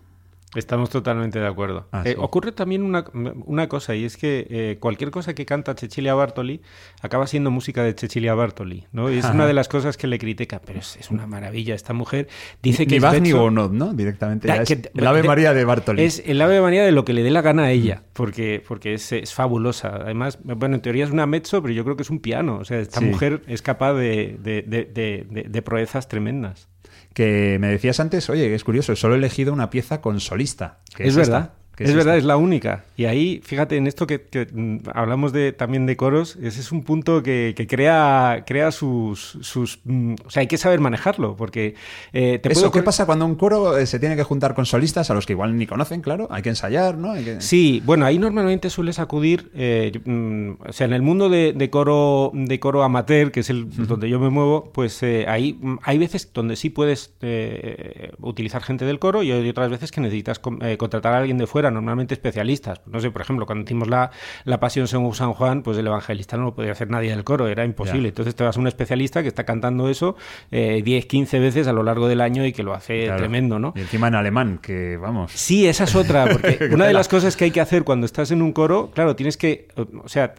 Estamos 0.53 0.89
totalmente 0.89 1.39
de 1.39 1.47
acuerdo. 1.47 1.87
Ah, 1.93 2.03
Eh, 2.05 2.15
ocurre 2.17 2.51
también 2.51 2.83
una, 2.83 3.05
una 3.45 3.69
cosa, 3.69 3.95
y 3.95 4.03
es 4.03 4.17
que 4.17 4.47
eh, 4.49 4.77
cualquier 4.81 5.09
cosa 5.09 5.33
que 5.33 5.45
canta 5.45 5.73
Cecilia 5.75 6.13
Bartoli 6.13 6.61
acaba 7.01 7.25
siendo 7.25 7.51
música 7.51 7.83
de 7.83 7.93
Cecilia 7.93 8.33
Bartoli, 8.35 8.85
¿no? 8.91 9.09
Y 9.09 9.17
es 9.19 9.25
una 9.25 9.45
de 9.47 9.53
las 9.53 9.69
cosas 9.69 9.95
que 9.95 10.07
le 10.07 10.19
critica, 10.19 10.59
pero 10.65 10.79
es, 10.79 10.97
es 10.97 11.09
una 11.09 11.25
maravilla 11.25 11.73
esta 11.73 11.93
mujer. 11.93 12.27
Dice 12.61 12.85
que 12.85 12.91
ni 12.91 12.97
es 12.97 13.01
Bach 13.03 13.21
ni 13.21 13.31
Gounod, 13.31 13.71
¿no? 13.71 13.93
Directamente. 13.93 14.49
ya 14.49 14.57
es 14.57 14.69
el 14.71 15.07
Ave 15.07 15.21
de- 15.21 15.27
María 15.29 15.53
de 15.53 15.63
Bartoli. 15.63 16.03
Es 16.03 16.21
el 16.25 16.41
ave 16.41 16.59
María 16.59 16.83
de 16.83 16.91
lo 16.91 17.05
que 17.05 17.13
le 17.13 17.23
dé 17.23 17.31
la 17.31 17.41
gana 17.41 17.63
a 17.63 17.71
ella, 17.71 18.03
porque, 18.11 18.61
porque 18.67 18.93
es, 18.95 19.09
es 19.13 19.33
fabulosa. 19.33 19.95
Además, 20.03 20.37
bueno, 20.43 20.75
en 20.75 20.81
teoría 20.81 21.05
es 21.05 21.11
una 21.11 21.27
mezzo, 21.27 21.61
pero 21.61 21.73
yo 21.73 21.83
creo 21.85 21.95
que 21.95 22.03
es 22.03 22.09
un 22.09 22.19
piano. 22.19 22.57
O 22.57 22.65
sea, 22.65 22.79
esta 22.79 22.99
Sí. 22.99 23.05
mujer 23.05 23.41
es 23.47 23.61
capaz 23.61 23.93
de- 23.93 24.37
de- 24.43 25.45
de 25.49 25.61
proezas 25.61 26.09
tremendas. 26.09 26.67
Que 27.13 27.57
me 27.59 27.67
decías 27.67 27.99
antes, 27.99 28.29
oye, 28.29 28.53
es 28.53 28.63
curioso, 28.63 28.95
solo 28.95 29.15
he 29.15 29.17
elegido 29.17 29.51
una 29.51 29.69
pieza 29.69 30.01
con 30.01 30.19
solista. 30.19 30.79
que 30.95 31.03
Es, 31.03 31.17
esta, 31.17 31.21
verdad. 31.21 31.53
Que 31.83 31.89
Es, 31.89 31.95
verdad, 31.95 32.17
es 32.17 32.23
la 32.23 32.37
única. 32.37 32.85
Y 32.97 33.05
ahí, 33.05 33.41
fíjate, 33.43 33.77
en 33.77 33.87
esto 33.87 34.07
que, 34.07 34.21
que, 34.21 34.47
hablamos 34.93 35.33
de, 35.33 35.51
también 35.53 35.85
de 35.85 35.97
coros, 35.97 36.35
ese 36.37 36.59
es 36.61 36.71
un 36.71 36.83
punto 36.83 37.23
que, 37.23 37.53
que 37.55 37.67
crea, 37.67 38.43
crea 38.45 38.71
sus, 38.71 39.37
sus... 39.41 39.79
mm, 39.85 40.15
O 40.25 40.29
sea, 40.29 40.41
hay 40.41 40.47
que 40.47 40.57
saber 40.57 40.79
manejarlo, 40.79 41.35
porque 41.35 41.75
eh, 42.13 42.39
te 42.41 42.51
Eso, 42.51 42.61
puedo 42.61 42.71
¿qué 42.71 42.83
pasa 42.83 43.05
cuando 43.05 43.25
un 43.25 43.35
coro 43.35 43.77
eh, 43.77 43.85
se 43.85 43.99
tiene 43.99 44.15
que 44.15 44.23
juntar 44.23 44.53
con 44.53 44.65
solistas 44.65 45.09
a 45.09 45.13
los 45.13 45.25
que 45.25 45.33
igual 45.33 45.57
ni 45.57 45.67
conocen, 45.67 46.01
claro? 46.01 46.27
Hay 46.31 46.41
que 46.41 46.49
ensayar, 46.49 46.97
¿no? 46.97 47.11
Hay 47.11 47.23
que- 47.23 47.41
Sí, 47.41 47.81
bueno, 47.85 48.05
ahí 48.05 48.19
normalmente 48.19 48.69
sueles 48.69 48.99
acudir, 48.99 49.49
eh, 49.55 49.91
yo- 49.93 50.01
mm, 50.05 50.57
o 50.69 50.73
sea, 50.73 50.85
en 50.87 50.93
el 50.93 51.01
mundo 51.01 51.29
de, 51.29 51.53
de 51.53 51.69
coro 51.69 52.31
de 52.33 52.59
coro 52.59 52.83
amateur, 52.83 53.31
que 53.31 53.39
es 53.41 53.49
el 53.49 53.69
donde 53.87 54.09
yo 54.09 54.19
me 54.19 54.29
muevo, 54.29 54.71
pues 54.73 55.01
eh, 55.03 55.25
ahí 55.27 55.57
mm, 55.59 55.77
hay 55.83 55.97
veces 55.97 56.29
donde 56.33 56.55
sí 56.55 56.69
puedes 56.69 57.13
eh, 57.21 58.11
utilizar 58.19 58.61
gente 58.61 58.85
del 58.85 58.99
coro 58.99 59.23
y 59.23 59.31
hay 59.31 59.49
otras 59.49 59.69
veces 59.69 59.91
que 59.91 60.01
necesitas 60.01 60.39
con- 60.39 60.63
eh, 60.63 60.77
contratar 60.77 61.13
a 61.13 61.17
alguien 61.19 61.37
de 61.37 61.47
fuera. 61.47 61.70
Normalmente 61.71 62.13
especialistas. 62.13 62.81
No 62.85 62.99
sé, 62.99 63.11
por 63.11 63.21
ejemplo, 63.21 63.45
cuando 63.45 63.63
hicimos 63.63 63.87
la, 63.87 64.11
la 64.45 64.59
Pasión 64.59 64.87
según 64.87 65.13
San 65.15 65.33
Juan, 65.33 65.63
pues 65.63 65.77
el 65.77 65.87
evangelista 65.87 66.37
no 66.37 66.43
lo 66.43 66.55
podía 66.55 66.71
hacer 66.71 66.89
nadie 66.89 67.11
del 67.11 67.23
coro, 67.23 67.47
era 67.47 67.65
imposible. 67.65 68.09
Entonces 68.09 68.35
te 68.35 68.43
vas 68.43 68.57
a 68.57 68.59
un 68.59 68.67
especialista 68.67 69.21
que 69.21 69.27
está 69.27 69.45
cantando 69.45 69.89
eso 69.89 70.15
eh, 70.51 70.81
10, 70.83 71.05
15 71.05 71.39
veces 71.39 71.67
a 71.67 71.73
lo 71.73 71.83
largo 71.83 72.07
del 72.07 72.21
año 72.21 72.45
y 72.45 72.53
que 72.53 72.63
lo 72.63 72.73
hace 72.73 73.09
tremendo, 73.17 73.59
¿no? 73.59 73.73
Y 73.75 73.81
encima 73.81 74.07
en 74.07 74.15
alemán, 74.15 74.59
que 74.61 74.97
vamos. 74.97 75.31
Sí, 75.31 75.67
esa 75.67 75.85
es 75.85 75.95
otra, 75.95 76.27
porque 76.27 76.69
una 76.71 76.85
de 76.85 76.93
las 76.93 77.07
cosas 77.07 77.35
que 77.35 77.45
hay 77.45 77.51
que 77.51 77.61
hacer 77.61 77.83
cuando 77.83 78.05
estás 78.05 78.31
en 78.31 78.41
un 78.41 78.53
coro, 78.53 78.91
claro, 78.93 79.15
tienes 79.15 79.37
que, 79.37 79.67
o 79.75 80.07
sea, 80.07 80.33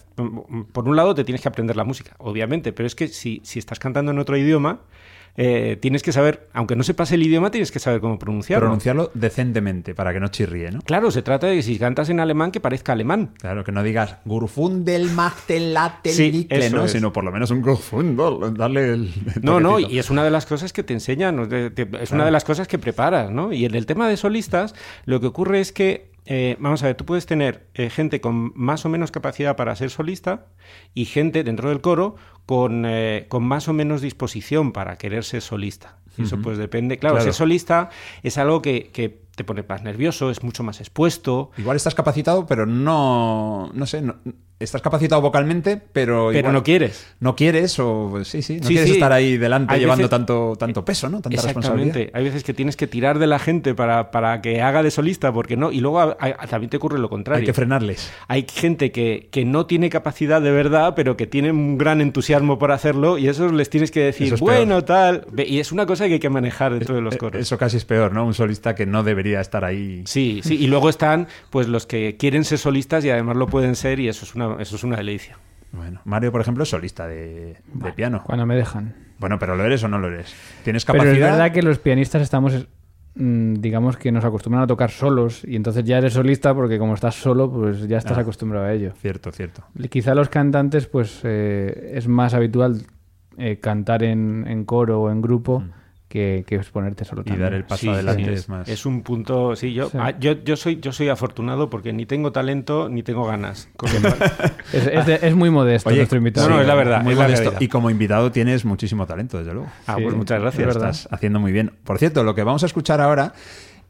por 0.72 0.88
un 0.88 0.96
lado 0.96 1.14
te 1.14 1.24
tienes 1.24 1.40
que 1.40 1.48
aprender 1.48 1.76
la 1.76 1.84
música, 1.84 2.14
obviamente, 2.18 2.72
pero 2.72 2.86
es 2.86 2.94
que 2.94 3.08
si, 3.08 3.40
si 3.44 3.58
estás 3.58 3.78
cantando 3.78 4.12
en 4.12 4.18
otro 4.18 4.36
idioma, 4.36 4.80
eh, 5.36 5.78
tienes 5.80 6.02
que 6.02 6.12
saber, 6.12 6.48
aunque 6.52 6.76
no 6.76 6.82
sepas 6.82 7.10
el 7.12 7.22
idioma, 7.22 7.50
tienes 7.50 7.72
que 7.72 7.78
saber 7.78 8.00
cómo 8.00 8.18
pronunciarlo. 8.18 8.66
Pronunciarlo 8.66 9.10
decentemente, 9.14 9.94
para 9.94 10.12
que 10.12 10.20
no 10.20 10.28
chirríe, 10.28 10.70
¿no? 10.70 10.82
Claro, 10.82 11.10
se 11.10 11.22
trata 11.22 11.46
de 11.46 11.56
que 11.56 11.62
si 11.62 11.78
cantas 11.78 12.10
en 12.10 12.20
alemán, 12.20 12.50
que 12.50 12.60
parezca 12.60 12.92
alemán. 12.92 13.30
Claro, 13.38 13.64
que 13.64 13.72
no 13.72 13.82
digas 13.82 14.16
Gurfundel 14.26 15.10
sí, 16.04 16.48
¿no? 16.70 16.86
Sino 16.86 17.12
por 17.12 17.24
lo 17.24 17.32
menos 17.32 17.50
un 17.50 17.62
Gurfundel, 17.62 18.54
darle 18.54 18.92
el. 18.92 19.12
no, 19.42 19.60
no, 19.60 19.78
y 19.80 19.98
es 19.98 20.10
una 20.10 20.22
de 20.22 20.30
las 20.30 20.44
cosas 20.44 20.72
que 20.72 20.82
te 20.82 20.92
enseñan, 20.92 21.48
es 21.50 22.12
una 22.12 22.24
de 22.24 22.30
las 22.30 22.44
cosas 22.44 22.68
que 22.68 22.78
preparas, 22.78 23.30
¿no? 23.30 23.52
Y 23.52 23.64
en 23.64 23.74
el 23.74 23.86
tema 23.86 24.08
de 24.08 24.16
solistas, 24.16 24.74
lo 25.06 25.20
que 25.20 25.26
ocurre 25.28 25.60
es 25.60 25.72
que 25.72 26.12
eh, 26.24 26.56
vamos 26.60 26.82
a 26.82 26.86
ver, 26.86 26.94
tú 26.94 27.04
puedes 27.04 27.26
tener 27.26 27.66
eh, 27.74 27.90
gente 27.90 28.20
con 28.20 28.52
más 28.54 28.84
o 28.84 28.88
menos 28.88 29.10
capacidad 29.10 29.56
para 29.56 29.74
ser 29.74 29.90
solista 29.90 30.46
y 30.94 31.06
gente 31.06 31.42
dentro 31.42 31.68
del 31.68 31.80
coro 31.80 32.14
con, 32.46 32.84
eh, 32.86 33.26
con 33.28 33.44
más 33.44 33.68
o 33.68 33.72
menos 33.72 34.00
disposición 34.00 34.72
para 34.72 34.96
querer 34.98 35.24
ser 35.24 35.42
solista. 35.42 35.98
Eso 36.18 36.38
pues 36.42 36.58
depende. 36.58 36.98
Claro, 36.98 37.20
ser 37.22 37.32
solista 37.32 37.88
es 38.22 38.36
algo 38.36 38.60
que, 38.60 38.90
que, 38.92 39.18
te 39.34 39.44
pone 39.44 39.64
más 39.66 39.82
nervioso, 39.82 40.30
es 40.30 40.42
mucho 40.42 40.62
más 40.62 40.80
expuesto. 40.80 41.50
Igual 41.56 41.76
estás 41.76 41.94
capacitado, 41.94 42.46
pero 42.46 42.66
no, 42.66 43.70
no 43.72 43.86
sé, 43.86 44.02
no, 44.02 44.16
estás 44.62 44.82
capacitado 44.82 45.20
vocalmente, 45.20 45.80
pero. 45.92 46.30
Pero 46.32 46.52
no 46.52 46.62
quieres. 46.62 47.06
No 47.20 47.36
quieres, 47.36 47.78
o 47.78 48.24
sí, 48.24 48.42
sí, 48.42 48.58
no 48.60 48.68
quieres 48.68 48.90
estar 48.90 49.12
ahí 49.12 49.36
delante 49.36 49.78
llevando 49.78 50.08
tanto, 50.08 50.54
tanto 50.58 50.84
peso, 50.84 51.08
¿no? 51.08 51.20
Tanta 51.20 51.36
Exactamente. 51.36 52.10
Hay 52.14 52.24
veces 52.24 52.44
que 52.44 52.54
tienes 52.54 52.76
que 52.76 52.86
tirar 52.86 53.18
de 53.18 53.26
la 53.26 53.38
gente 53.38 53.74
para, 53.74 54.10
para 54.10 54.40
que 54.40 54.62
haga 54.62 54.82
de 54.82 54.90
solista, 54.90 55.32
porque 55.32 55.56
no. 55.56 55.72
Y 55.72 55.80
luego 55.80 56.16
también 56.48 56.70
te 56.70 56.76
ocurre 56.76 56.98
lo 56.98 57.08
contrario. 57.08 57.40
Hay 57.40 57.46
que 57.46 57.52
frenarles. 57.52 58.12
Hay 58.28 58.46
gente 58.48 58.92
que, 58.92 59.28
que, 59.30 59.44
no 59.44 59.66
tiene 59.66 59.90
capacidad 59.90 60.40
de 60.40 60.50
verdad, 60.50 60.94
pero 60.94 61.16
que 61.16 61.26
tiene 61.26 61.50
un 61.50 61.78
gran 61.78 62.00
entusiasmo 62.00 62.58
por 62.58 62.72
hacerlo, 62.72 63.18
y 63.18 63.28
eso 63.28 63.50
les 63.50 63.70
tienes 63.70 63.90
que 63.90 64.00
decir, 64.00 64.36
bueno, 64.38 64.84
tal. 64.84 65.26
Y 65.36 65.58
es 65.58 65.72
una 65.72 65.86
cosa 65.86 66.06
que 66.06 66.14
hay 66.14 66.20
que 66.20 66.30
manejar 66.30 66.72
dentro 66.72 66.94
de 66.94 67.00
los 67.00 67.16
coros. 67.16 67.40
Eso 67.40 67.58
casi 67.58 67.76
es 67.76 67.84
peor, 67.84 68.12
¿no? 68.12 68.24
Un 68.24 68.34
solista 68.34 68.74
que 68.74 68.86
no 68.86 69.02
debería 69.22 69.40
estar 69.40 69.64
ahí. 69.64 70.02
Sí, 70.06 70.40
sí. 70.42 70.56
Y 70.56 70.66
luego 70.66 70.88
están, 70.88 71.28
pues, 71.50 71.68
los 71.68 71.86
que 71.86 72.16
quieren 72.16 72.44
ser 72.44 72.58
solistas 72.58 73.04
y 73.04 73.10
además 73.10 73.36
lo 73.36 73.46
pueden 73.46 73.76
ser, 73.76 74.00
y 74.00 74.08
eso 74.08 74.24
es 74.24 74.34
una 74.34 74.56
eso 74.60 74.76
es 74.76 74.84
una 74.84 74.96
delicia. 74.96 75.38
Bueno, 75.70 76.00
Mario, 76.04 76.32
por 76.32 76.40
ejemplo, 76.40 76.64
es 76.64 76.68
solista 76.68 77.06
de, 77.06 77.56
piano. 77.96 78.22
Cuando 78.24 78.44
me 78.44 78.56
dejan. 78.56 78.94
Bueno, 79.18 79.38
pero 79.38 79.56
¿lo 79.56 79.64
eres 79.64 79.82
o 79.84 79.88
no 79.88 79.98
lo 79.98 80.08
eres? 80.08 80.34
¿Tienes 80.64 80.84
capacidad? 80.84 81.12
Pero 81.12 81.24
es 81.24 81.30
verdad 81.32 81.52
que 81.52 81.62
los 81.62 81.78
pianistas 81.78 82.20
estamos, 82.20 82.66
mm, 83.14 83.54
digamos 83.54 83.96
que 83.96 84.12
nos 84.12 84.24
acostumbran 84.24 84.64
a 84.64 84.66
tocar 84.66 84.90
solos 84.90 85.42
y 85.44 85.56
entonces 85.56 85.84
ya 85.84 85.96
eres 85.96 86.12
solista 86.12 86.52
porque 86.54 86.78
como 86.78 86.92
estás 86.92 87.14
solo, 87.14 87.50
pues 87.50 87.88
ya 87.88 87.96
estás 87.96 88.18
ah, 88.18 88.22
acostumbrado 88.22 88.66
a 88.66 88.72
ello. 88.72 88.92
Cierto, 89.00 89.32
cierto. 89.32 89.64
Quizá 89.88 90.14
los 90.14 90.28
cantantes, 90.28 90.88
pues 90.88 91.20
eh, 91.22 91.92
es 91.94 92.06
más 92.06 92.34
habitual 92.34 92.82
eh, 93.38 93.58
cantar 93.58 94.02
en, 94.02 94.64
coro 94.66 95.00
o 95.00 95.10
en 95.10 95.22
grupo. 95.22 95.60
Mm 95.60 95.81
que, 96.12 96.44
que 96.46 96.56
exponerte 96.56 97.06
solo 97.06 97.22
y 97.24 97.34
dar 97.38 97.54
el 97.54 97.64
paso 97.64 97.90
adelante 97.90 98.34
es 98.34 98.46
más. 98.50 98.68
Es 98.68 98.84
un 98.84 99.00
punto 99.02 99.56
sí 99.56 99.72
yo, 99.72 99.90
ah, 99.94 100.12
yo 100.20 100.32
yo 100.44 100.56
soy 100.56 100.78
yo 100.78 100.92
soy 100.92 101.08
afortunado 101.08 101.70
porque 101.70 101.94
ni 101.94 102.04
tengo 102.04 102.32
talento 102.32 102.90
ni 102.90 103.02
tengo 103.02 103.24
ganas. 103.24 103.70
Es, 104.72 105.34
muy 105.34 105.50
modesto 105.50 105.90
nuestro 105.90 106.18
invitado. 106.18 106.48
no, 106.48 106.56
no 106.56 106.60
es 106.60 106.66
la 106.66 106.74
verdad, 106.74 107.02
muy 107.02 107.14
modesto. 107.14 107.54
y 107.60 107.68
como 107.68 107.88
invitado 107.88 108.30
tienes 108.30 108.64
muchísimo 108.64 109.06
talento 109.06 109.38
desde 109.38 109.54
luego. 109.54 109.70
Ah 109.86 109.96
pues 110.02 110.14
muchas 110.14 110.40
gracias. 110.40 110.66
lo 110.66 110.72
estás 110.72 111.08
haciendo 111.10 111.40
muy 111.40 111.52
bien. 111.52 111.72
Por 111.82 111.98
cierto 111.98 112.24
lo 112.24 112.34
que 112.34 112.42
vamos 112.42 112.62
a 112.62 112.66
escuchar 112.66 113.00
ahora 113.00 113.32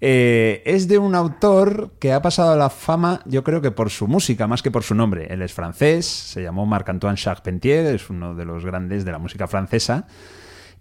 eh, 0.01 0.63
es 0.65 0.87
de 0.87 0.99
un 0.99 1.17
autor 1.17 1.93
que 1.99 2.13
ha 2.13 2.23
pasado 2.23 2.53
a 2.53 2.57
la 2.57 2.71
fama, 2.71 3.21
yo 3.25 3.43
creo 3.43 3.61
que 3.61 3.73
por 3.73 3.91
su 3.91 4.07
música, 4.07 4.47
más 4.47 4.63
que 4.63 4.71
por 4.71 4.85
su 4.85 4.95
nombre. 4.95 5.27
Él 5.29 5.43
es 5.43 5.53
francés, 5.53 6.07
se 6.07 6.43
llamó 6.43 6.67
Marc-Antoine 6.67 7.17
Charpentier, 7.17 7.87
es 7.87 8.11
uno 8.11 8.35
de 8.35 8.45
los 8.45 8.65
grandes 8.65 9.05
de 9.05 9.13
la 9.13 9.19
música 9.19 9.47
francesa, 9.47 10.07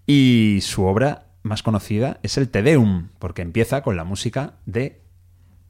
y 0.06 0.60
su 0.62 0.84
obra 0.84 1.31
más 1.44 1.64
conocida 1.64 2.20
es 2.24 2.38
el 2.38 2.50
Te 2.50 2.64
Deum, 2.64 3.10
porque 3.20 3.42
empieza 3.42 3.82
con 3.82 3.96
la 3.96 4.04
música 4.04 4.54
de 4.66 5.02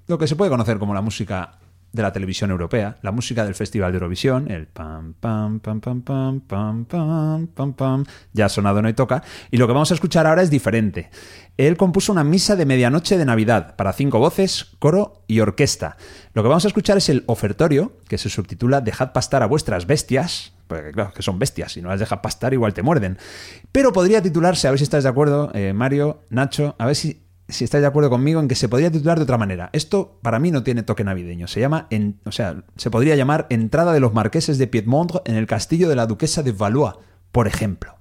lo 0.08 0.18
que 0.18 0.28
se 0.28 0.36
puede 0.36 0.52
conocer 0.52 0.80
como 0.80 0.94
la 0.94 1.02
música 1.02 1.60
de 1.94 2.02
la 2.02 2.14
televisión 2.14 2.52
europea, 2.52 2.98
la 3.02 3.12
música 3.12 3.44
del 3.44 3.56
Festival 3.56 3.92
de 3.92 3.98
Eurovisión, 3.98 4.50
el 4.50 4.68
pam 4.68 5.14
pam 5.14 5.60
pam 5.60 5.82
pam 5.82 6.02
pam 6.02 6.42
pam 6.42 6.86
pam 6.86 7.48
pam 7.48 7.74
pam, 7.74 8.06
ya 8.32 8.46
ha 8.46 8.50
sonado 8.50 8.82
no 8.82 8.88
y 8.88 8.94
toca, 8.94 9.24
y 9.50 9.58
lo 9.58 9.68
que 9.68 9.74
vamos 9.74 9.92
a 9.92 9.96
escuchar 9.96 10.26
ahora 10.26 10.42
es 10.42 10.50
diferente. 10.50 11.10
Él 11.58 11.76
compuso 11.78 12.12
una 12.12 12.24
misa 12.24 12.56
de 12.56 12.66
medianoche 12.66 13.18
de 13.18 13.26
Navidad 13.26 13.76
para 13.76 13.94
cinco 13.94 14.20
voces, 14.20 14.72
coro 14.80 15.24
y 15.28 15.42
orquesta. 15.42 15.98
Lo 16.34 16.44
que 16.44 16.50
vamos 16.50 16.64
a 16.64 16.70
escuchar 16.70 16.98
es 16.98 17.10
el 17.10 17.24
ofertorio, 17.28 17.98
que 18.08 18.18
se 18.18 18.30
subtitula 18.30 18.82
Dejad 18.82 19.12
pastar 19.12 19.44
a 19.44 19.48
vuestras 19.48 19.86
bestias, 19.86 20.54
porque 20.76 20.92
claro, 20.92 21.14
que 21.14 21.22
son 21.22 21.38
bestias, 21.38 21.74
si 21.74 21.82
no 21.82 21.90
las 21.90 22.00
dejas 22.00 22.20
pastar 22.20 22.54
igual 22.54 22.74
te 22.74 22.82
muerden. 22.82 23.18
Pero 23.72 23.92
podría 23.92 24.22
titularse, 24.22 24.68
a 24.68 24.72
ver 24.72 24.80
si 24.80 24.84
estás 24.84 25.04
de 25.04 25.10
acuerdo, 25.10 25.52
eh, 25.54 25.74
Mario, 25.74 26.22
Nacho, 26.30 26.76
a 26.80 26.86
ver 26.86 26.96
si 26.96 27.22
si 27.50 27.66
estáis 27.66 27.82
de 27.82 27.88
acuerdo 27.88 28.10
conmigo 28.10 28.40
en 28.40 28.48
que 28.48 28.56
se 28.56 28.70
podría 28.70 28.90
titular 28.90 29.18
de 29.18 29.24
otra 29.24 29.38
manera. 29.38 29.70
Esto 29.74 30.20
para 30.22 30.40
mí 30.40 30.52
no 30.52 30.64
tiene 30.64 30.84
toque 30.84 31.04
navideño. 31.04 31.48
Se 31.48 31.60
llama, 31.60 31.88
en, 31.90 32.20
o 32.24 32.32
sea, 32.32 32.64
se 32.78 32.90
podría 32.90 33.16
llamar 33.18 33.48
Entrada 33.50 33.92
de 33.92 34.00
los 34.00 34.14
Marqueses 34.14 34.58
de 34.58 34.68
Piedmont 34.68 35.12
en 35.26 35.36
el 35.36 35.48
castillo 35.48 35.90
de 35.90 35.98
la 35.98 36.08
Duquesa 36.08 36.44
de 36.44 36.54
Valois, 36.54 36.94
por 37.34 37.48
ejemplo. 37.48 37.96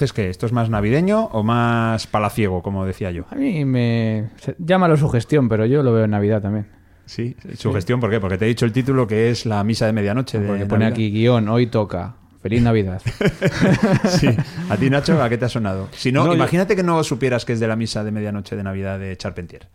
Entonces, 0.00 0.12
¿qué? 0.14 0.30
¿Esto 0.30 0.46
es 0.46 0.52
más 0.52 0.70
navideño 0.70 1.24
o 1.26 1.42
más 1.42 2.06
palaciego, 2.06 2.62
como 2.62 2.86
decía 2.86 3.10
yo? 3.10 3.24
A 3.30 3.34
mí 3.34 3.64
me... 3.66 4.30
se- 4.36 4.56
Llámalo 4.58 4.96
sugestión, 4.96 5.48
pero 5.48 5.66
yo 5.66 5.82
lo 5.82 5.92
veo 5.92 6.04
en 6.04 6.10
Navidad 6.12 6.40
también. 6.40 6.66
Sí, 7.04 7.36
sugestión, 7.56 8.00
¿por 8.00 8.08
qué? 8.08 8.18
Porque 8.20 8.38
te 8.38 8.46
he 8.46 8.48
dicho 8.48 8.64
el 8.64 8.72
título 8.72 9.06
que 9.06 9.30
es 9.30 9.44
la 9.44 9.62
misa 9.64 9.84
de 9.84 9.92
medianoche. 9.92 10.38
de 10.38 10.46
Porque 10.46 10.64
pone 10.64 10.84
Navidad. 10.86 10.92
aquí 10.94 11.10
guion, 11.10 11.48
hoy 11.48 11.66
toca. 11.66 12.14
Feliz 12.40 12.62
Navidad. 12.62 13.02
Sí. 14.08 14.28
A 14.70 14.76
ti, 14.78 14.88
Nacho, 14.88 15.22
¿a 15.22 15.28
qué 15.28 15.36
te 15.36 15.44
ha 15.44 15.48
sonado? 15.50 15.88
Si 15.92 16.12
no, 16.12 16.20
No, 16.24 16.28
yo- 16.28 16.34
imagínate 16.36 16.74
que 16.76 16.82
no 16.82 17.04
supieras 17.04 17.44
que 17.44 17.52
es 17.52 17.60
de 17.60 17.68
la 17.68 17.76
misa 17.76 18.02
de 18.04 18.10
medianoche 18.12 18.56
de 18.56 18.62
Navidad 18.62 18.98
de 18.98 19.14
Charpentier. 19.18 19.66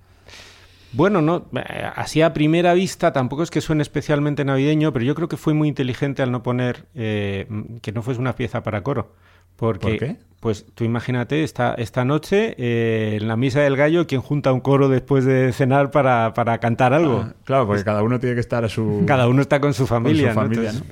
Bueno, 0.94 1.22
no, 1.22 1.46
eh, 1.56 1.84
así 1.96 2.22
a 2.22 2.34
primera 2.34 2.74
vista 2.74 3.12
tampoco 3.14 3.44
es 3.44 3.52
que 3.52 3.62
suene 3.62 3.82
especialmente 3.84 4.44
navideño, 4.46 4.92
pero 4.94 5.06
yo 5.06 5.14
creo 5.14 5.28
que 5.28 5.38
fue 5.38 5.54
muy 5.54 5.68
inteligente 5.68 6.24
al 6.24 6.32
no 6.32 6.42
poner 6.42 6.86
eh, 6.96 7.48
que 7.84 7.92
no 7.92 8.02
fuese 8.02 8.20
una 8.22 8.36
pieza 8.36 8.64
para 8.64 8.82
coro. 8.82 9.14
Porque, 9.56 9.88
¿Por 9.88 9.98
qué? 9.98 10.16
Pues 10.42 10.64
tú 10.76 10.84
imagínate, 10.84 11.44
esta, 11.44 11.74
esta 11.74 12.06
noche 12.06 12.54
eh, 12.60 13.18
en 13.20 13.28
la 13.28 13.36
misa 13.36 13.62
del 13.62 13.76
gallo, 13.76 14.06
quien 14.06 14.22
junta 14.22 14.54
un 14.54 14.60
coro 14.60 14.90
después 14.90 15.26
de 15.26 15.52
cenar 15.54 15.90
para, 15.90 16.36
para 16.36 16.60
cantar 16.60 16.94
algo. 16.94 17.26
Ah, 17.26 17.34
claro, 17.46 17.66
porque 17.66 17.84
cada 17.84 18.04
uno 18.04 18.20
tiene 18.20 18.36
que 18.36 18.42
estar 18.42 18.64
a 18.64 18.70
su... 18.70 19.06
Cada 19.08 19.28
uno 19.28 19.42
está 19.42 19.60
con 19.60 19.74
su 19.74 19.88
con 19.88 20.04
familia. 20.04 20.36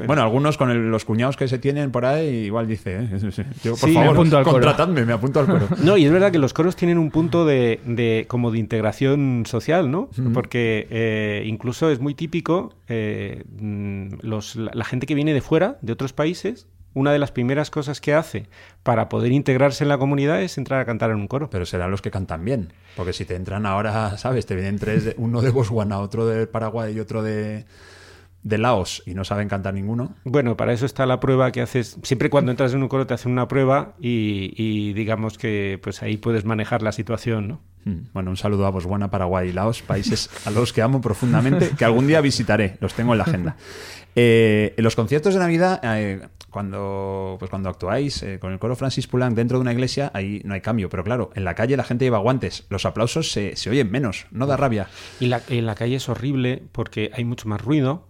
Bueno, 0.08 0.24
algunos 0.24 0.58
con 0.58 0.72
el- 0.72 0.90
los 0.90 1.06
cuñados 1.06 1.38
que 1.38 1.48
se 1.48 1.60
tienen 1.60 1.92
por 1.92 2.04
ahí 2.04 2.46
igual 2.46 2.66
dice, 2.68 2.96
¿eh? 3.02 3.10
yo, 3.64 3.72
por 3.76 3.80
Sí, 3.80 3.88
me 3.90 3.94
favor, 3.96 4.16
apunto 4.16 4.38
al 4.40 4.44
coro. 4.44 4.54
contratadme, 4.56 5.06
me 5.06 5.14
apunto 5.14 5.40
al 5.42 5.46
coro. 5.46 5.68
No, 5.84 5.98
y 5.98 6.06
es 6.06 6.12
verdad 6.12 6.32
que 6.32 6.40
los 6.40 6.54
coros 6.54 6.76
tienen 6.76 6.98
un 6.98 7.12
punto 7.12 7.46
de, 7.46 7.80
de- 7.86 8.26
como 8.28 8.50
de 8.50 8.58
integración 8.58 9.44
social, 9.46 9.92
¿no? 9.92 10.10
Porque 10.34 10.88
eh, 10.90 11.44
incluso 11.46 11.92
es 11.92 12.00
muy 12.00 12.16
típico 12.16 12.74
eh, 12.88 13.44
mm, 13.60 14.14
los, 14.22 14.56
la, 14.56 14.72
la 14.74 14.84
gente 14.86 15.06
que 15.06 15.14
viene 15.14 15.32
de 15.36 15.42
fuera, 15.42 15.78
de 15.84 15.94
otros 15.94 16.12
países, 16.12 16.66
una 16.94 17.12
de 17.12 17.20
las 17.20 17.32
primeras 17.32 17.70
cosas 17.70 18.02
que 18.02 18.14
hace 18.14 18.48
para 18.84 19.10
poder 19.10 19.32
integrarse 19.32 19.84
en 19.84 19.90
la 19.90 19.98
comunidad 19.98 20.42
es 20.42 20.58
entrar 20.58 20.80
a 20.80 20.86
cantar 20.86 21.12
en 21.12 21.18
un 21.18 21.28
coro. 21.28 21.50
Pero 21.50 21.66
serán 21.66 21.92
los 21.92 22.02
que 22.02 22.12
cantan 22.12 22.44
bien. 22.46 22.74
Porque 22.96 23.14
si 23.14 23.26
te 23.26 23.36
entran 23.36 23.66
ahora, 23.66 24.18
¿sabes? 24.18 24.46
Te 24.46 24.56
vienen 24.56 24.80
tres, 24.80 25.16
uno 25.18 25.42
de 25.42 25.50
Botswana, 25.50 26.00
otro 26.00 26.26
de 26.26 26.48
Paraguay 26.48 26.96
y 26.96 27.00
otro 27.00 27.24
de, 27.24 27.66
de 28.44 28.58
Laos 28.58 29.04
y 29.06 29.14
no 29.14 29.24
saben 29.24 29.48
cantar 29.48 29.74
ninguno. 29.74 30.16
Bueno, 30.24 30.58
para 30.58 30.74
eso 30.74 30.86
está 30.86 31.06
la 31.06 31.20
prueba 31.20 31.52
que 31.52 31.62
haces. 31.62 31.98
Siempre 32.04 32.30
cuando 32.30 32.52
entras 32.52 32.74
en 32.74 32.84
un 32.84 32.90
coro 32.90 33.08
te 33.08 33.14
hacen 33.14 33.32
una 33.32 33.48
prueba 33.48 33.96
y, 34.00 34.54
y 34.56 34.94
digamos 34.94 35.38
que 35.38 35.80
pues 35.82 36.04
ahí 36.04 36.18
puedes 36.18 36.46
manejar 36.46 36.82
la 36.82 36.92
situación, 36.92 37.48
¿no? 37.48 37.62
Hmm. 37.86 38.08
Bueno, 38.14 38.30
un 38.30 38.38
saludo 38.38 38.66
a 38.66 38.70
Botswana, 38.70 39.10
Paraguay 39.10 39.50
y 39.50 39.52
Laos, 39.52 39.82
países 39.82 40.30
a 40.46 40.52
los 40.52 40.72
que 40.72 40.82
amo 40.82 41.02
profundamente, 41.02 41.72
que 41.78 41.86
algún 41.86 42.08
día 42.08 42.22
visitaré, 42.22 42.78
los 42.80 42.94
tengo 42.94 43.14
en 43.14 43.18
la 43.18 43.24
agenda. 43.26 43.58
Eh, 44.16 44.74
en 44.78 44.84
los 44.84 44.96
conciertos 44.96 45.34
de 45.34 45.40
Navidad, 45.40 45.82
eh, 45.84 46.22
cuando, 46.50 47.36
pues 47.40 47.50
cuando 47.50 47.70
actuáis 47.70 48.22
eh, 48.24 48.38
con 48.40 48.54
el 48.54 48.60
coro 48.60 48.76
Francis 48.76 49.08
Poulenc 49.08 49.36
dentro 49.36 49.58
de 49.58 49.62
una 49.62 49.74
iglesia, 49.74 50.12
ahí 50.14 50.42
no 50.46 50.54
hay 50.54 50.62
cambio, 50.62 50.88
pero 50.88 51.04
claro, 51.04 51.32
en 51.36 51.44
la 51.44 51.56
calle 51.56 51.76
la 51.76 51.84
gente 51.84 52.06
lleva 52.06 52.20
guantes, 52.20 52.66
los 52.70 52.86
aplausos 52.86 53.32
se, 53.32 53.56
se 53.56 53.70
oyen 53.70 53.92
menos, 53.92 54.28
no 54.32 54.46
da 54.46 54.56
rabia. 54.56 54.88
Y 55.20 55.26
la, 55.28 55.42
en 55.50 55.66
la 55.66 55.76
calle 55.76 55.96
es 55.96 56.08
horrible 56.10 56.62
porque 56.72 57.12
hay 57.14 57.26
mucho 57.26 57.50
más 57.50 57.60
ruido. 57.60 58.08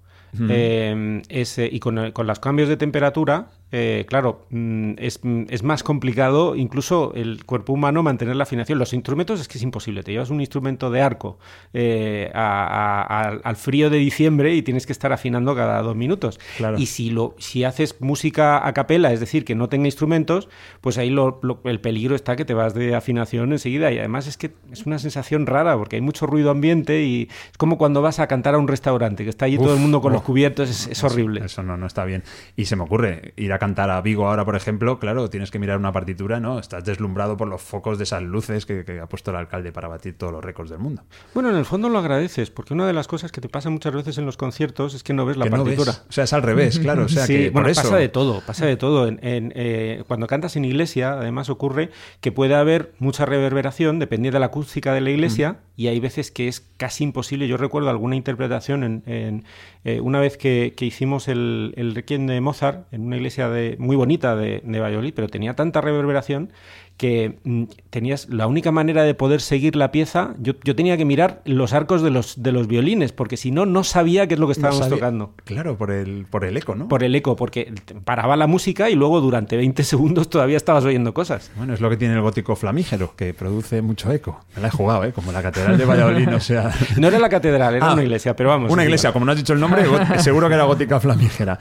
Eh, 0.50 1.22
es, 1.30 1.58
eh, 1.58 1.70
y 1.72 1.80
con, 1.80 2.12
con 2.12 2.28
los 2.28 2.40
cambios 2.40 2.70
de 2.70 2.78
temperatura, 2.78 3.48
eh, 3.76 4.06
claro, 4.08 4.46
mm, 4.52 4.92
es, 5.00 5.20
mm, 5.24 5.46
es 5.50 5.64
más 5.64 5.82
complicado 5.82 6.56
incluso 6.56 7.12
el 7.16 7.44
cuerpo 7.44 7.74
humano 7.74 8.04
mantener 8.04 8.36
la 8.36 8.44
afinación. 8.44 8.78
Los 8.78 8.94
instrumentos 8.94 9.42
es 9.42 9.48
que 9.48 9.58
es 9.58 9.64
imposible. 9.64 10.04
Te 10.04 10.12
llevas 10.12 10.30
un 10.30 10.40
instrumento 10.42 10.92
de 10.92 11.02
arco 11.02 11.40
eh, 11.74 12.30
a- 12.36 13.02
a- 13.02 13.02
a- 13.30 13.40
al 13.44 13.56
frío 13.56 13.90
de 13.90 13.98
diciembre 13.98 14.54
y 14.54 14.62
tienes 14.62 14.86
que 14.86 14.92
estar 14.94 15.12
afinando 15.12 15.56
cada 15.56 15.82
dos 15.82 15.96
minutos. 15.96 16.40
Claro. 16.58 16.78
Y 16.78 16.86
si, 16.86 17.10
lo, 17.10 17.34
si 17.40 17.64
haces 17.64 18.00
música 18.00 18.66
a 18.68 18.74
capela, 18.74 19.12
es 19.12 19.20
decir, 19.20 19.44
que 19.44 19.56
no 19.56 19.70
tenga 19.70 19.88
instrumentos, 19.88 20.50
pues 20.82 21.00
ahí 21.00 21.10
lo- 21.10 21.40
lo- 21.42 21.60
el 21.64 21.80
peligro 21.80 22.16
está 22.16 22.36
que 22.36 22.46
te 22.46 22.54
vas 22.54 22.76
de 22.76 22.94
afinación 22.94 23.54
enseguida. 23.54 23.92
Y 23.92 23.98
además 23.98 24.28
es 24.28 24.38
que 24.38 24.52
es 24.72 24.86
una 24.86 25.00
sensación 25.00 25.48
rara 25.48 25.76
porque 25.76 25.96
hay 25.96 26.02
mucho 26.04 26.28
ruido 26.28 26.52
ambiente 26.52 27.02
y 27.04 27.24
es 27.52 27.58
como 27.58 27.80
cuando 27.80 28.04
vas 28.04 28.20
a 28.20 28.28
cantar 28.28 28.54
a 28.54 28.60
un 28.60 28.68
restaurante, 28.68 29.24
que 29.24 29.32
está 29.32 29.46
allí 29.46 29.58
todo 29.58 29.74
el 29.74 29.80
mundo 29.80 30.00
con 30.00 30.12
oh. 30.12 30.16
los 30.18 30.22
cubiertos, 30.24 30.70
es, 30.70 30.86
es 30.88 31.04
horrible. 31.04 31.42
Eso 31.44 31.64
no, 31.64 31.76
no 31.76 31.88
está 31.88 32.06
bien. 32.06 32.24
Y 32.56 32.66
se 32.66 32.76
me 32.76 32.84
ocurre 32.84 33.34
ir 33.36 33.52
a 33.52 33.58
cantar 33.64 33.90
a 33.90 34.02
Vigo 34.02 34.28
ahora, 34.28 34.44
por 34.46 34.56
ejemplo, 34.56 35.00
claro, 35.00 35.30
tienes 35.30 35.50
que 35.52 35.60
mirar 35.60 35.78
una 35.78 35.92
partitura, 35.92 36.40
¿no? 36.40 36.60
Estás 36.60 36.84
deslumbrado 36.84 37.38
por 37.38 37.48
los 37.48 37.62
focos 37.62 37.98
de 37.98 38.04
esas 38.04 38.22
luces 38.22 38.66
que, 38.66 38.84
que 38.84 39.00
ha 39.00 39.08
puesto 39.08 39.32
el 39.32 39.38
alcalde 39.38 39.72
para 39.72 39.88
batir 39.88 40.18
todos 40.18 40.34
los 40.34 40.44
récords 40.44 40.70
del 40.70 40.80
mundo. 40.80 41.04
Bueno, 41.34 41.50
en 41.50 41.56
el 41.56 41.66
fondo 41.66 41.88
lo 41.90 42.00
agradeces, 42.00 42.50
porque 42.52 42.74
una 42.74 42.86
de 42.86 42.94
las 42.94 43.08
cosas 43.08 43.32
que 43.32 43.40
te 43.42 43.48
pasa 43.50 43.70
muchas 43.70 43.94
veces 43.94 44.18
en 44.18 44.26
los 44.26 44.36
conciertos 44.38 44.94
es 44.94 45.04
que 45.04 45.14
no 45.14 45.26
ves 45.26 45.38
la 45.38 45.46
Que 45.46 45.52
no 45.52 45.64
partitura. 45.64 45.92
ves. 45.94 46.06
O 46.10 46.12
sea, 46.12 46.26
es 46.26 46.34
al 46.34 46.42
revés, 46.44 46.80
claro. 46.80 47.06
O 47.06 47.10
sea, 47.10 47.26
sí, 47.28 47.34
que 47.34 47.50
bueno, 47.52 47.66
por 47.66 47.72
eso... 47.72 47.82
pasa 47.84 47.96
de 47.98 48.10
todo, 48.10 48.42
pasa 48.46 48.66
de 48.66 48.76
todo. 48.78 49.08
En- 49.08 49.20
en, 49.24 49.54
eh, 49.56 50.04
cuando 50.08 50.28
cantas 50.28 50.56
en 50.58 50.66
iglesia, 50.66 51.14
además 51.14 51.50
ocurre 51.50 51.90
que 52.20 52.32
puede 52.32 52.56
haber 52.56 52.94
mucha 53.00 53.26
reverberación, 53.26 54.00
dependiendo 54.00 54.36
de 54.36 54.40
la 54.42 54.48
acústica 54.48 54.94
de 54.94 55.02
la 55.02 55.10
iglesia, 55.10 55.58
y 55.76 55.88
hay 55.88 56.00
veces 56.00 56.32
que 56.32 56.48
es 56.48 56.60
casi 56.78 57.04
imposible. 57.04 57.48
Yo 57.48 57.58
recuerdo 57.58 57.90
alguna 57.90 58.16
interpretación 58.16 58.84
en, 58.84 59.04
en, 59.06 59.44
eh, 59.86 60.02
una 60.02 60.20
vez 60.20 60.38
que, 60.38 60.74
que 60.78 60.86
hicimos 60.86 61.28
el, 61.28 61.74
el 61.78 61.96
Requiem 61.96 62.28
de 62.28 62.40
Mozart 62.42 62.92
en 62.92 63.02
una 63.06 63.16
iglesia 63.18 63.43
de, 63.50 63.76
muy 63.80 63.96
bonita 63.96 64.36
de, 64.36 64.62
de 64.64 65.12
pero 65.14 65.28
tenía 65.28 65.56
tanta 65.56 65.82
reverberación 65.82 66.52
que 66.98 67.40
mm, 67.44 67.64
tenías 67.90 68.30
la 68.30 68.48
única 68.48 68.72
manera 68.72 69.04
de 69.04 69.14
poder 69.14 69.42
seguir 69.42 69.76
la 69.76 69.92
pieza, 69.92 70.36
yo, 70.40 70.54
yo 70.64 70.76
tenía 70.76 70.96
que 70.98 71.06
mirar 71.06 71.42
los 71.46 71.74
arcos 71.74 72.02
de 72.02 72.12
los, 72.12 72.42
de 72.42 72.52
los 72.52 72.68
violines, 72.68 73.12
porque 73.12 73.36
si 73.38 73.52
no, 73.52 73.66
no 73.66 73.84
sabía 73.84 74.28
qué 74.28 74.36
es 74.36 74.40
lo 74.40 74.48
que 74.48 74.54
estábamos 74.54 74.88
tocando 74.90 75.34
Claro, 75.44 75.78
por 75.78 75.92
el, 75.92 76.26
por 76.30 76.46
el 76.46 76.56
eco, 76.58 76.76
¿no? 76.76 76.88
por 76.88 77.04
el 77.04 77.16
eco, 77.16 77.36
porque 77.36 77.74
paraba 78.06 78.36
la 78.36 78.48
música 78.48 78.90
y 78.90 78.96
luego 78.96 79.22
durante 79.22 79.58
20 79.58 79.84
segundos 79.84 80.30
todavía 80.30 80.58
estabas 80.58 80.86
oyendo 80.86 81.14
cosas. 81.14 81.52
Bueno, 81.56 81.74
es 81.74 81.82
lo 81.82 81.90
que 81.90 81.98
tiene 81.98 82.14
el 82.14 82.22
gótico 82.22 82.56
flamígero, 82.56 83.16
que 83.16 83.34
produce 83.34 83.82
mucho 83.82 84.12
eco. 84.12 84.40
Me 84.56 84.62
la 84.62 84.68
he 84.70 84.72
jugado, 84.72 85.04
¿eh? 85.04 85.12
Como 85.14 85.32
la 85.32 85.42
Catedral 85.42 85.78
de 85.78 85.86
Valladolid, 85.86 86.28
no 86.28 86.40
sea... 86.40 86.72
No 86.98 87.08
era 87.08 87.20
la 87.20 87.30
catedral, 87.30 87.76
era 87.76 87.88
Ah, 87.90 87.94
una 87.94 88.04
iglesia, 88.04 88.36
pero 88.36 88.50
vamos. 88.50 88.72
Una 88.72 88.84
es 88.84 88.88
iglesia, 88.88 89.12
como 89.12 89.26
no 89.26 89.32
has 89.32 89.38
dicho 89.38 89.54
el 89.54 89.60
nombre, 89.60 89.84
seguro 90.20 90.48
que 90.48 90.54
era 90.56 90.64
gótica 90.64 91.00
flamígera. 91.00 91.60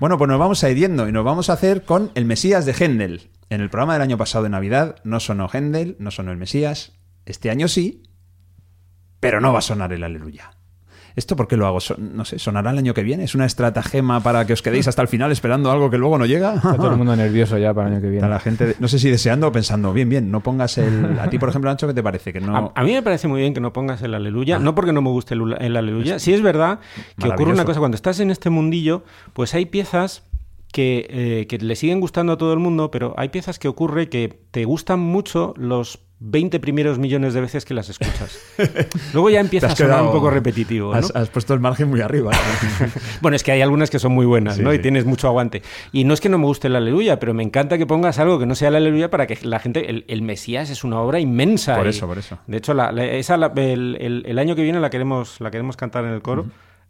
Bueno, 0.00 0.18
pues 0.18 0.28
nos 0.28 0.38
vamos 0.38 0.62
a 0.64 0.70
ir 0.70 0.76
yendo 0.76 1.08
y 1.08 1.12
nos 1.12 1.24
vamos 1.24 1.48
a 1.50 1.54
hacer 1.54 1.82
con 1.84 2.10
el 2.14 2.24
Mesías 2.24 2.66
de 2.66 2.72
Händel. 2.72 3.22
En 3.52 3.60
el 3.60 3.68
programa 3.68 3.92
del 3.92 4.00
año 4.00 4.16
pasado 4.16 4.44
de 4.44 4.48
Navidad 4.48 4.96
no 5.04 5.20
sonó 5.20 5.46
Händel, 5.46 5.96
no 5.98 6.10
sonó 6.10 6.32
el 6.32 6.38
Mesías. 6.38 6.92
Este 7.26 7.50
año 7.50 7.68
sí, 7.68 8.02
pero 9.20 9.42
no 9.42 9.52
va 9.52 9.58
a 9.58 9.62
sonar 9.62 9.92
el 9.92 10.02
Aleluya. 10.04 10.52
¿Esto 11.16 11.36
por 11.36 11.48
qué 11.48 11.58
lo 11.58 11.66
hago? 11.66 11.76
No 11.98 12.24
sé, 12.24 12.38
¿sonará 12.38 12.70
el 12.70 12.78
año 12.78 12.94
que 12.94 13.02
viene? 13.02 13.24
¿Es 13.24 13.34
una 13.34 13.44
estratagema 13.44 14.20
para 14.20 14.46
que 14.46 14.54
os 14.54 14.62
quedéis 14.62 14.88
hasta 14.88 15.02
el 15.02 15.08
final 15.08 15.30
esperando 15.32 15.70
algo 15.70 15.90
que 15.90 15.98
luego 15.98 16.16
no 16.16 16.24
llega? 16.24 16.54
Está 16.54 16.76
todo 16.76 16.92
el 16.92 16.96
mundo 16.96 17.14
nervioso 17.14 17.58
ya 17.58 17.74
para 17.74 17.88
el 17.88 17.92
año 17.96 18.00
que 18.00 18.06
Está 18.06 18.26
viene. 18.26 18.28
la 18.30 18.40
gente, 18.40 18.74
no 18.78 18.88
sé 18.88 18.98
si 18.98 19.10
deseando 19.10 19.48
o 19.48 19.52
pensando, 19.52 19.92
bien, 19.92 20.08
bien, 20.08 20.30
no 20.30 20.40
pongas 20.42 20.78
el... 20.78 21.18
A 21.20 21.28
ti, 21.28 21.38
por 21.38 21.50
ejemplo, 21.50 21.70
Ancho, 21.70 21.86
¿qué 21.86 21.92
te 21.92 22.02
parece? 22.02 22.32
Que 22.32 22.40
no... 22.40 22.56
A, 22.56 22.72
a 22.74 22.82
mí 22.84 22.92
me 22.94 23.02
parece 23.02 23.28
muy 23.28 23.42
bien 23.42 23.52
que 23.52 23.60
no 23.60 23.74
pongas 23.74 24.00
el 24.00 24.14
aleluya, 24.14 24.58
no 24.60 24.74
porque 24.74 24.94
no 24.94 25.02
me 25.02 25.10
guste 25.10 25.34
el, 25.34 25.54
el 25.60 25.76
aleluya. 25.76 26.18
Sí 26.18 26.32
es 26.32 26.40
verdad 26.40 26.78
que 27.18 27.28
ocurre 27.28 27.52
una 27.52 27.66
cosa, 27.66 27.80
cuando 27.80 27.96
estás 27.96 28.18
en 28.20 28.30
este 28.30 28.48
mundillo, 28.48 29.04
pues 29.34 29.52
hay 29.52 29.66
piezas 29.66 30.22
que, 30.72 31.06
eh, 31.10 31.46
que 31.46 31.58
le 31.58 31.76
siguen 31.76 32.00
gustando 32.00 32.32
a 32.32 32.38
todo 32.38 32.52
el 32.52 32.58
mundo, 32.58 32.90
pero 32.90 33.14
hay 33.16 33.28
piezas 33.28 33.58
que 33.58 33.68
ocurre 33.68 34.08
que 34.08 34.40
te 34.50 34.64
gustan 34.64 34.98
mucho 35.00 35.52
los 35.56 36.00
20 36.24 36.60
primeros 36.60 36.98
millones 37.00 37.34
de 37.34 37.40
veces 37.40 37.64
que 37.64 37.74
las 37.74 37.88
escuchas. 37.90 38.38
Luego 39.12 39.28
ya 39.28 39.40
empieza 39.40 39.66
a 39.66 39.74
sonar 39.76 40.02
un 40.04 40.12
poco 40.12 40.30
repetitivo. 40.30 40.92
¿no? 40.92 40.98
Has, 40.98 41.14
has 41.16 41.28
puesto 41.30 41.52
el 41.52 41.58
margen 41.60 41.88
muy 41.90 42.00
arriba. 42.00 42.30
Bueno, 43.20 43.36
es 43.36 43.42
que 43.42 43.52
hay 43.52 43.60
algunas 43.60 43.90
que 43.90 43.98
son 43.98 44.12
muy 44.12 44.24
buenas, 44.26 44.56
Sí, 44.56 44.62
¿no? 44.62 44.72
Y 44.72 44.76
sí. 44.76 44.82
tienes 44.82 45.04
mucho 45.04 45.26
aguante. 45.28 45.62
Y 45.92 46.04
no 46.04 46.14
es 46.14 46.20
que 46.20 46.28
no 46.28 46.38
me 46.38 46.46
guste 46.46 46.68
el 46.68 46.76
aleluya, 46.76 47.18
pero 47.20 47.34
me 47.34 47.42
encanta 47.42 47.76
que 47.78 47.86
pongas 47.86 48.18
algo 48.18 48.38
que 48.38 48.46
no 48.46 48.54
sea 48.54 48.68
el 48.68 48.76
aleluya 48.76 49.10
para 49.10 49.26
que 49.26 49.36
la 49.42 49.58
gente... 49.58 49.90
El, 49.90 50.04
el 50.08 50.22
Mesías 50.22 50.70
es 50.70 50.84
una 50.84 51.00
obra 51.00 51.18
inmensa. 51.20 51.76
Por 51.76 51.86
y- 51.86 51.90
eso, 51.90 52.06
por 52.06 52.18
eso. 52.18 52.38
De 52.46 52.56
hecho, 52.56 52.72
la- 52.72 52.92
la- 52.92 53.04
esa, 53.04 53.36
la- 53.36 53.52
el, 53.56 53.96
el- 54.00 54.22
el 54.26 54.38
año 54.38 54.54
que 54.56 54.62
viene 54.62 54.80
la 54.80 54.90
queremos, 54.90 55.40
la 55.40 55.50
queremos 55.50 55.76
cantar 55.76 56.04
en 56.04 56.12
el 56.12 56.22
coro. 56.22 56.46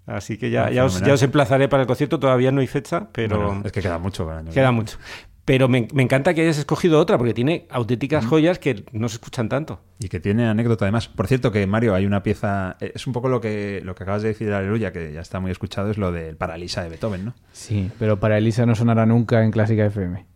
Así 0.07 0.37
que 0.37 0.51
ya, 0.51 0.67
Ah, 0.67 0.71
ya, 0.71 0.85
os, 0.85 1.01
ya 1.01 1.13
os 1.15 1.23
emplazaré 1.23 1.69
para 1.69 1.83
el 1.83 1.87
concierto. 1.87 2.19
Todavía 2.19 2.51
no 2.53 2.61
hay 2.61 2.67
fecha, 2.67 3.09
pero 3.13 3.37
Bueno, 3.47 3.63
es 3.65 3.73
que 3.73 3.81
queda 3.81 3.99
mucho 3.99 4.25
para 4.25 4.39
el 4.39 4.47
año 4.47 4.51
que 4.51 4.55
queda 4.55 4.73
mucho. 4.73 4.99
Pero 5.45 5.67
me, 5.69 5.89
me 5.93 6.05
encanta 6.05 6.35
que 6.35 6.43
hayas 6.43 6.59
escogido 6.59 7.01
otra, 7.01 7.19
porque 7.19 7.35
tiene 7.35 7.67
auténticas 7.69 8.25
joyas 8.27 8.61
que 8.61 8.85
no 8.93 9.09
se 9.09 9.17
escuchan 9.17 9.49
tanto. 9.49 9.81
Y 9.99 10.09
que 10.09 10.21
tiene 10.21 10.47
anécdota 10.47 10.85
además. 10.85 11.09
Por 11.09 11.27
cierto, 11.27 11.51
que 11.51 11.67
Mario, 11.67 11.97
hay 11.97 12.07
una 12.07 12.23
pieza. 12.23 12.77
eh, 12.81 12.93
Es 12.95 13.09
un 13.09 13.13
poco 13.13 13.29
lo 13.29 13.41
que, 13.41 13.81
lo 13.83 13.97
que 13.97 14.05
acabas 14.05 14.23
de 14.23 14.29
decir 14.29 14.49
de 14.49 14.55
Aleluya, 14.55 14.93
que 14.93 15.13
ya 15.13 15.21
está 15.21 15.41
muy 15.41 15.51
escuchado, 15.51 15.91
es 15.91 15.99
lo 15.99 16.13
del 16.13 16.37
Paralisa 16.37 16.85
de 16.85 16.91
Beethoven, 16.91 17.25
¿no? 17.25 17.35
Sí, 17.53 17.91
pero 17.99 18.21
para 18.21 18.39
Elisa 18.39 18.67
no 18.67 18.77
sonará 18.77 19.05
nunca 19.05 19.43
en 19.43 19.51
Clásica 19.51 19.85
FM. 19.87 20.27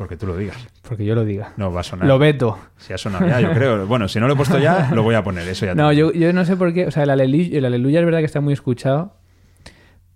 Porque 0.00 0.16
tú 0.16 0.26
lo 0.26 0.34
digas. 0.34 0.56
Porque 0.88 1.04
yo 1.04 1.14
lo 1.14 1.26
diga. 1.26 1.52
No 1.58 1.70
va 1.70 1.80
a 1.80 1.82
sonar. 1.82 2.08
Lo 2.08 2.18
veto. 2.18 2.58
Si 2.78 2.94
ha 2.94 2.96
sonado 2.96 3.26
ya, 3.26 3.38
yo 3.38 3.52
creo. 3.52 3.86
Bueno, 3.86 4.08
si 4.08 4.18
no 4.18 4.28
lo 4.28 4.32
he 4.32 4.36
puesto 4.36 4.58
ya, 4.58 4.88
lo 4.94 5.02
voy 5.02 5.14
a 5.14 5.22
poner. 5.22 5.46
Eso 5.46 5.66
ya. 5.66 5.74
No, 5.74 5.92
yo, 5.92 6.10
yo 6.14 6.32
no 6.32 6.46
sé 6.46 6.56
por 6.56 6.72
qué. 6.72 6.86
O 6.86 6.90
sea, 6.90 7.02
el 7.02 7.10
aleluya, 7.10 7.58
el 7.58 7.66
aleluya 7.66 7.98
es 8.00 8.06
verdad 8.06 8.20
que 8.20 8.24
está 8.24 8.40
muy 8.40 8.54
escuchado, 8.54 9.18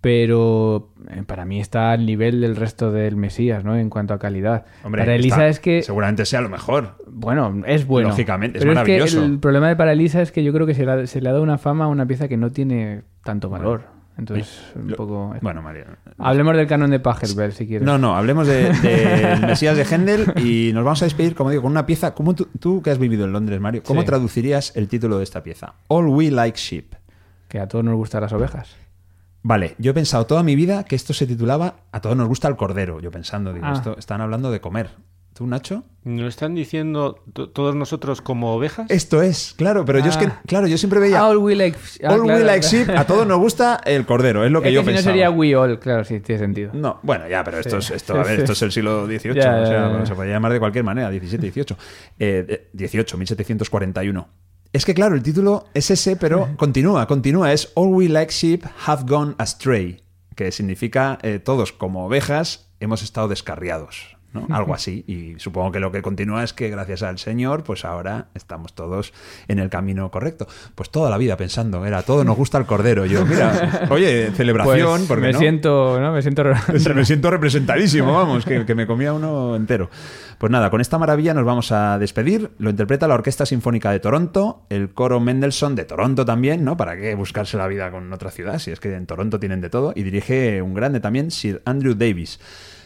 pero 0.01 0.89
eh, 1.11 1.21
para 1.27 1.45
mí 1.45 1.59
está 1.59 1.91
al 1.91 2.07
nivel 2.07 2.41
del 2.41 2.55
resto 2.55 2.91
del 2.91 3.15
Mesías, 3.15 3.63
¿no? 3.63 3.77
En 3.77 3.91
cuanto 3.91 4.15
a 4.15 4.17
calidad. 4.17 4.65
Hombre, 4.83 5.03
para 5.03 5.13
Elisa 5.13 5.35
está- 5.35 5.47
es 5.49 5.59
que. 5.59 5.83
Seguramente 5.83 6.25
sea 6.25 6.41
lo 6.41 6.49
mejor. 6.49 6.95
Bueno, 7.07 7.61
es 7.67 7.85
bueno. 7.85 8.09
Lógicamente, 8.09 8.57
es 8.57 8.63
pero 8.63 8.73
maravilloso. 8.73 9.19
que 9.19 9.25
el 9.27 9.39
problema 9.39 9.67
de 9.67 9.75
para 9.75 9.91
Elisa 9.91 10.19
es 10.23 10.31
que 10.31 10.43
yo 10.43 10.51
creo 10.51 10.65
que 10.65 10.73
se 10.73 10.83
le, 10.83 10.91
ha, 10.93 11.05
se 11.05 11.21
le 11.21 11.29
ha 11.29 11.31
dado 11.31 11.43
una 11.43 11.59
fama 11.59 11.85
a 11.85 11.89
una 11.89 12.07
pieza 12.07 12.27
que 12.27 12.37
no 12.37 12.51
tiene 12.51 13.03
tanto 13.23 13.49
valor. 13.51 13.83
Entonces, 14.17 14.61
un 14.75 14.87
poco... 14.93 15.35
Bueno, 15.41 15.61
Mario. 15.61 15.85
Hablemos 16.17 16.55
del 16.55 16.67
canon 16.67 16.89
de 16.89 16.99
Pachelbel, 16.99 17.51
si 17.51 17.67
quieres. 17.67 17.85
No, 17.85 17.97
no, 17.97 18.15
hablemos 18.15 18.47
del 18.47 18.81
de, 18.81 19.37
Mesías 19.45 19.75
de 19.75 19.83
Händel 19.83 20.33
y 20.37 20.71
nos 20.73 20.85
vamos 20.85 21.01
a 21.01 21.05
despedir, 21.05 21.35
como 21.35 21.49
digo, 21.49 21.63
con 21.63 21.71
una 21.71 21.85
pieza. 21.85 22.13
¿cómo 22.13 22.33
tú, 22.33 22.47
tú 22.59 22.81
que 22.81 22.91
has 22.91 22.97
vivido 22.97 23.25
en 23.25 23.33
Londres, 23.33 23.59
Mario, 23.59 23.83
¿cómo 23.83 24.01
Sí. 24.01 24.05
traducirías 24.07 24.71
el 24.75 24.87
título 24.87 25.17
de 25.17 25.23
esta 25.25 25.43
pieza? 25.43 25.73
All 25.89 26.07
We 26.07 26.31
Like 26.31 26.57
Sheep. 26.57 26.95
Que 27.49 27.59
a 27.59 27.67
todos 27.67 27.83
nos 27.83 27.95
gustan 27.95 28.21
las 28.21 28.31
ovejas. 28.33 28.75
Vale, 29.43 29.75
yo 29.77 29.91
he 29.91 29.93
pensado 29.93 30.25
toda 30.25 30.41
mi 30.43 30.55
vida 30.55 30.85
que 30.85 30.95
esto 30.95 31.13
se 31.13 31.27
titulaba 31.27 31.75
A 31.91 32.01
todos 32.01 32.15
nos 32.17 32.27
gusta 32.27 32.47
el 32.47 32.55
cordero. 32.55 32.99
Yo 33.01 33.11
pensando, 33.11 33.53
digo, 33.53 33.65
Ah. 33.67 33.73
esto 33.75 33.95
están 33.97 34.21
hablando 34.21 34.49
de 34.49 34.59
comer. 34.61 34.89
¿Tú, 35.35 35.45
Nacho? 35.47 35.83
¿Nos 36.05 36.29
están 36.29 36.55
diciendo 36.55 37.21
to- 37.33 37.49
todos 37.49 37.75
nosotros 37.75 38.21
como 38.21 38.53
ovejas? 38.55 38.89
Esto 38.89 39.21
es, 39.21 39.53
claro, 39.57 39.83
pero 39.83 39.99
yo 39.99 40.05
es 40.05 40.15
que, 40.15 40.27
Ah. 40.27 40.39
claro, 40.47 40.65
yo 40.65 40.77
siempre 40.77 41.01
veía 41.01 41.27
All 41.27 41.37
we 41.39 41.55
like... 41.55 41.77
ah, 42.05 42.13
All 42.13 42.21
claro, 42.23 42.39
We 42.39 42.45
Like 42.45 42.65
claro. 42.65 42.85
Sheep, 42.85 42.97
a 42.97 43.05
todos 43.05 43.27
nos 43.27 43.37
gusta 43.39 43.81
el 43.83 44.05
cordero, 44.05 44.45
es 44.45 44.51
lo 44.51 44.61
que 44.61 44.69
Es 44.69 44.75
yo 44.75 44.79
que 44.81 44.85
si 44.85 44.91
no 44.91 44.95
pensaba. 44.95 45.11
sería 45.13 45.29
we 45.31 45.53
all, 45.53 45.77
claro, 45.77 46.05
sí, 46.05 46.21
tiene 46.21 46.39
sentido. 46.39 46.71
No, 46.73 46.99
bueno, 47.03 47.27
ya, 47.27 47.43
pero 47.43 47.57
esto, 47.59 47.81
Sí. 47.81 47.91
es, 47.93 47.97
esto, 48.03 48.13
a 48.17 48.23
ver, 48.23 48.39
esto 48.39 48.53
es 48.53 48.61
el 48.61 48.71
siglo 48.71 49.05
XVIII, 49.07 49.33
Ya, 49.35 49.61
o 49.61 49.65
sea, 49.65 49.81
ya. 49.81 49.87
bueno, 49.89 50.05
se 50.05 50.15
podía 50.15 50.31
llamar 50.31 50.53
de 50.53 50.59
cualquier 50.59 50.85
manera, 50.85 51.09
17, 51.09 51.41
18. 51.43 51.77
Eh, 52.17 52.45
eh, 52.47 52.69
18, 52.71 53.17
1741. 53.17 54.29
Es 54.71 54.85
que 54.85 54.93
claro, 54.93 55.15
el 55.15 55.23
título 55.23 55.65
es 55.73 55.91
ese, 55.91 56.15
pero 56.15 56.47
continúa, 56.57 57.07
continúa. 57.07 57.51
Es 57.51 57.73
All 57.75 57.89
We 57.89 58.07
Like 58.07 58.31
Sheep 58.31 58.63
Have 58.85 59.03
Gone 59.05 59.35
Astray, 59.37 60.01
que 60.33 60.53
significa 60.53 61.17
eh, 61.23 61.39
todos 61.39 61.73
como 61.73 62.05
ovejas 62.05 62.71
hemos 62.79 63.03
estado 63.03 63.27
descarriados. 63.27 64.14
¿No? 64.35 64.55
Algo 64.55 64.75
así. 64.75 65.03
Y 65.07 65.39
supongo 65.39 65.71
que 65.71 65.79
lo 65.79 65.91
que 65.91 66.01
continúa 66.01 66.43
es 66.43 66.53
que 66.53 66.69
gracias 66.69 67.01
al 67.01 67.17
Señor, 67.17 67.63
pues 67.63 67.85
ahora 67.85 68.27
estamos 68.35 68.73
todos 68.73 69.13
en 69.47 69.57
el 69.59 69.69
camino 69.69 70.11
correcto. 70.11 70.47
Pues 70.75 70.91
toda 70.91 71.09
la 71.09 71.17
vida 71.17 71.37
pensando, 71.37 71.85
era, 71.85 72.03
todo 72.03 72.23
nos 72.23 72.35
gusta 72.37 72.57
el 72.57 72.65
cordero. 72.65 73.05
Yo, 73.05 73.25
mira, 73.25 73.87
oye, 73.89 74.31
celebración, 74.31 74.97
Pues 74.99 75.07
porque 75.07 75.21
me 75.27 75.33
no? 75.33 75.39
siento, 75.39 75.99
¿no? 75.99 76.11
Me 76.11 76.21
siento... 76.21 76.43
me 76.95 77.05
siento 77.05 77.31
representadísimo, 77.31 78.13
vamos, 78.13 78.45
que, 78.45 78.65
que 78.65 78.75
me 78.75 78.85
comía 78.85 79.13
uno 79.13 79.55
entero. 79.55 79.89
Pues 80.37 80.51
nada, 80.51 80.69
con 80.69 80.81
esta 80.81 80.97
maravilla 80.97 81.33
nos 81.33 81.45
vamos 81.45 81.71
a 81.71 81.97
despedir. 81.97 82.51
Lo 82.57 82.69
interpreta 82.69 83.07
la 83.07 83.15
Orquesta 83.15 83.45
Sinfónica 83.45 83.91
de 83.91 83.99
Toronto, 83.99 84.65
el 84.69 84.89
coro 84.89 85.19
Mendelssohn 85.19 85.75
de 85.75 85.85
Toronto 85.85 86.25
también, 86.25 86.65
¿no? 86.65 86.75
¿Para 86.75 86.97
qué 86.97 87.15
buscarse 87.15 87.57
la 87.57 87.67
vida 87.67 87.89
con 87.89 88.11
otra 88.11 88.31
ciudad? 88.31 88.59
Si 88.59 88.71
es 88.71 88.79
que 88.79 88.93
en 88.93 89.05
Toronto 89.05 89.39
tienen 89.39 89.61
de 89.61 89.69
todo. 89.69 89.93
Y 89.95 90.03
dirige 90.03 90.61
un 90.61 90.73
grande 90.73 90.99
también, 90.99 91.31
Sir 91.31 91.61
Andrew 91.65 91.95
Davis. 91.95 92.39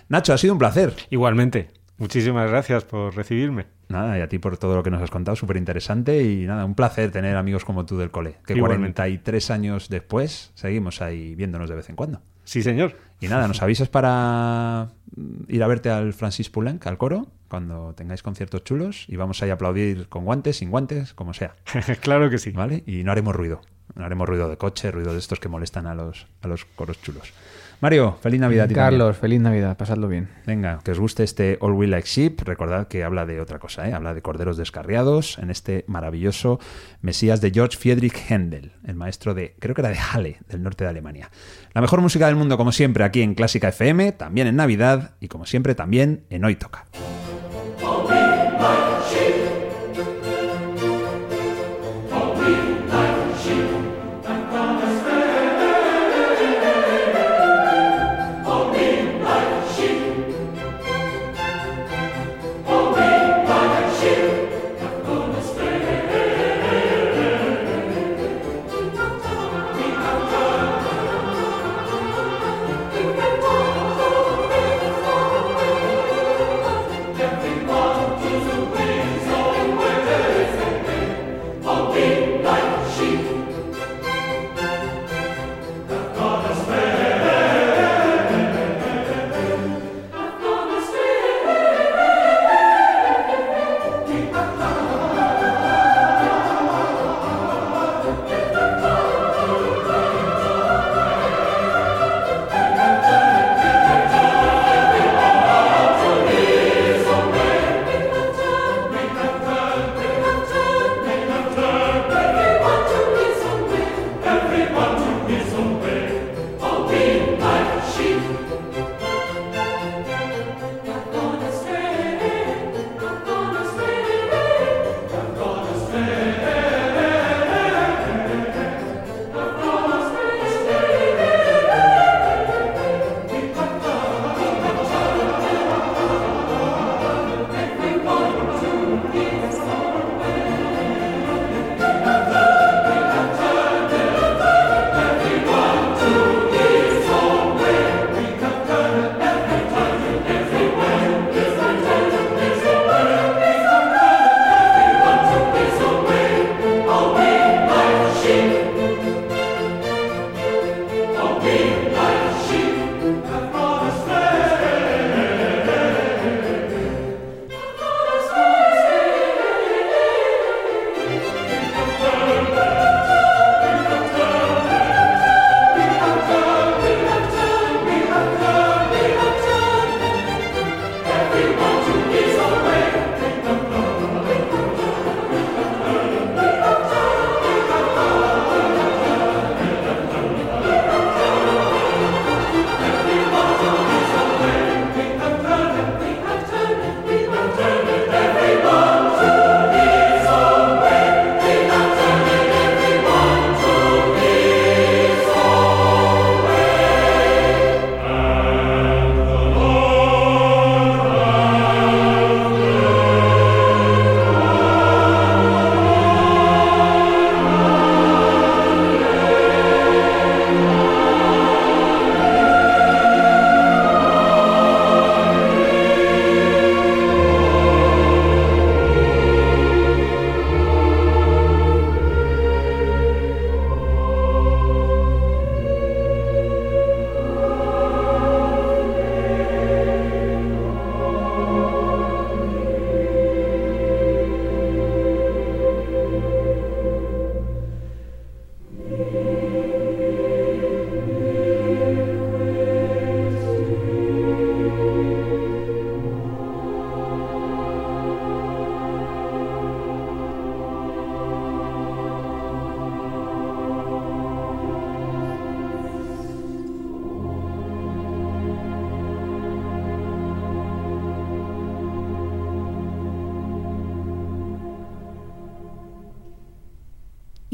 Nacho, 0.10 0.34
ha 0.34 0.38
sido 0.39 0.53
un 0.53 0.60
placer. 0.60 0.93
Igualmente. 1.12 1.70
Muchísimas 1.97 2.49
gracias 2.49 2.84
por 2.84 3.16
recibirme. 3.16 3.68
Nada, 3.89 4.18
y 4.18 4.22
a 4.22 4.28
ti 4.28 4.39
por 4.39 4.57
todo 4.57 4.76
lo 4.76 4.82
que 4.82 4.89
nos 4.89 5.01
has 5.01 5.12
contado, 5.12 5.36
súper 5.36 5.57
interesante 5.57 6.24
y 6.24 6.45
nada, 6.47 6.66
un 6.66 6.74
placer 6.74 7.12
tener 7.12 7.36
amigos 7.36 7.64
como 7.64 7.86
tú 7.86 7.97
del 7.97 8.10
cole, 8.10 8.38
que 8.45 8.53
Igualmente. 8.53 8.95
43 8.95 9.51
años 9.51 9.89
después 9.89 10.51
seguimos 10.55 11.01
ahí 11.01 11.36
viéndonos 11.36 11.70
de 11.70 11.76
vez 11.76 11.89
en 11.89 11.95
cuando. 11.95 12.22
Sí, 12.43 12.64
señor. 12.64 12.95
Y 13.20 13.28
nada, 13.28 13.47
nos 13.47 13.62
avisas 13.62 13.89
para 13.89 14.89
mm, 15.16 15.43
ir 15.47 15.62
a 15.64 15.68
verte 15.68 15.91
al 15.91 16.14
Francis 16.14 16.49
Poulenc, 16.49 16.88
al 16.88 16.97
coro, 16.97 17.28
cuando 17.47 17.93
tengáis 17.93 18.24
conciertos 18.24 18.64
chulos 18.64 19.05
y 19.07 19.16
vamos 19.16 19.43
ahí 19.43 19.51
a 19.51 19.53
aplaudir 19.53 20.07
con 20.07 20.26
guantes, 20.26 20.57
sin 20.57 20.72
guantes, 20.72 21.14
como 21.14 21.36
sea, 21.36 21.55
claro 22.01 22.32
que 22.32 22.39
sí. 22.39 22.51
¿vale? 22.51 22.84
Y 22.88 23.03
no 23.03 23.12
haremos 23.12 23.36
ruido, 23.36 23.62
no 23.99 24.05
haremos 24.05 24.27
ruido 24.27 24.49
de 24.49 24.57
coche, 24.57 24.91
ruido 24.91 25.13
de 25.13 25.19
estos 25.19 25.39
que 25.39 25.49
molestan 25.49 25.85
a 25.85 25.93
los, 25.93 26.25
a 26.41 26.47
los 26.47 26.65
coros 26.65 27.01
chulos. 27.01 27.33
Mario, 27.81 28.17
feliz 28.21 28.41
Navidad. 28.41 28.63
también. 28.63 28.79
Carlos, 28.79 29.17
feliz 29.17 29.39
Navidad, 29.39 29.77
pasadlo 29.77 30.09
bien. 30.09 30.27
Venga, 30.45 30.79
que 30.83 30.91
os 30.91 30.99
guste 30.99 31.23
este 31.23 31.57
All 31.61 31.71
We 31.71 31.87
Like 31.87 32.07
Sheep. 32.07 32.41
Recordad 32.41 32.89
que 32.89 33.05
habla 33.05 33.25
de 33.25 33.39
otra 33.39 33.59
cosa, 33.59 33.87
¿eh? 33.87 33.93
habla 33.93 34.13
de 34.13 34.21
corderos 34.21 34.57
descarriados 34.57 35.37
en 35.37 35.49
este 35.49 35.85
maravilloso 35.87 36.59
Mesías 37.01 37.39
de 37.39 37.51
George 37.51 37.77
Friedrich 37.77 38.17
Händel, 38.29 38.73
el 38.85 38.95
maestro 38.95 39.33
de, 39.33 39.55
creo 39.59 39.75
que 39.75 39.81
era 39.81 39.89
de 39.89 39.97
Halle, 39.97 40.39
del 40.49 40.61
norte 40.61 40.83
de 40.83 40.89
Alemania. 40.89 41.29
La 41.73 41.79
mejor 41.79 42.01
música 42.01 42.27
del 42.27 42.35
mundo, 42.35 42.57
como 42.57 42.73
siempre, 42.73 43.05
aquí 43.05 43.21
en 43.21 43.33
Clásica 43.33 43.69
FM, 43.69 44.11
también 44.11 44.47
en 44.47 44.57
Navidad 44.57 45.11
y 45.21 45.29
como 45.29 45.45
siempre 45.45 45.73
también 45.73 46.25
en 46.29 46.43
Hoy 46.43 46.57
Toca. 46.57 46.85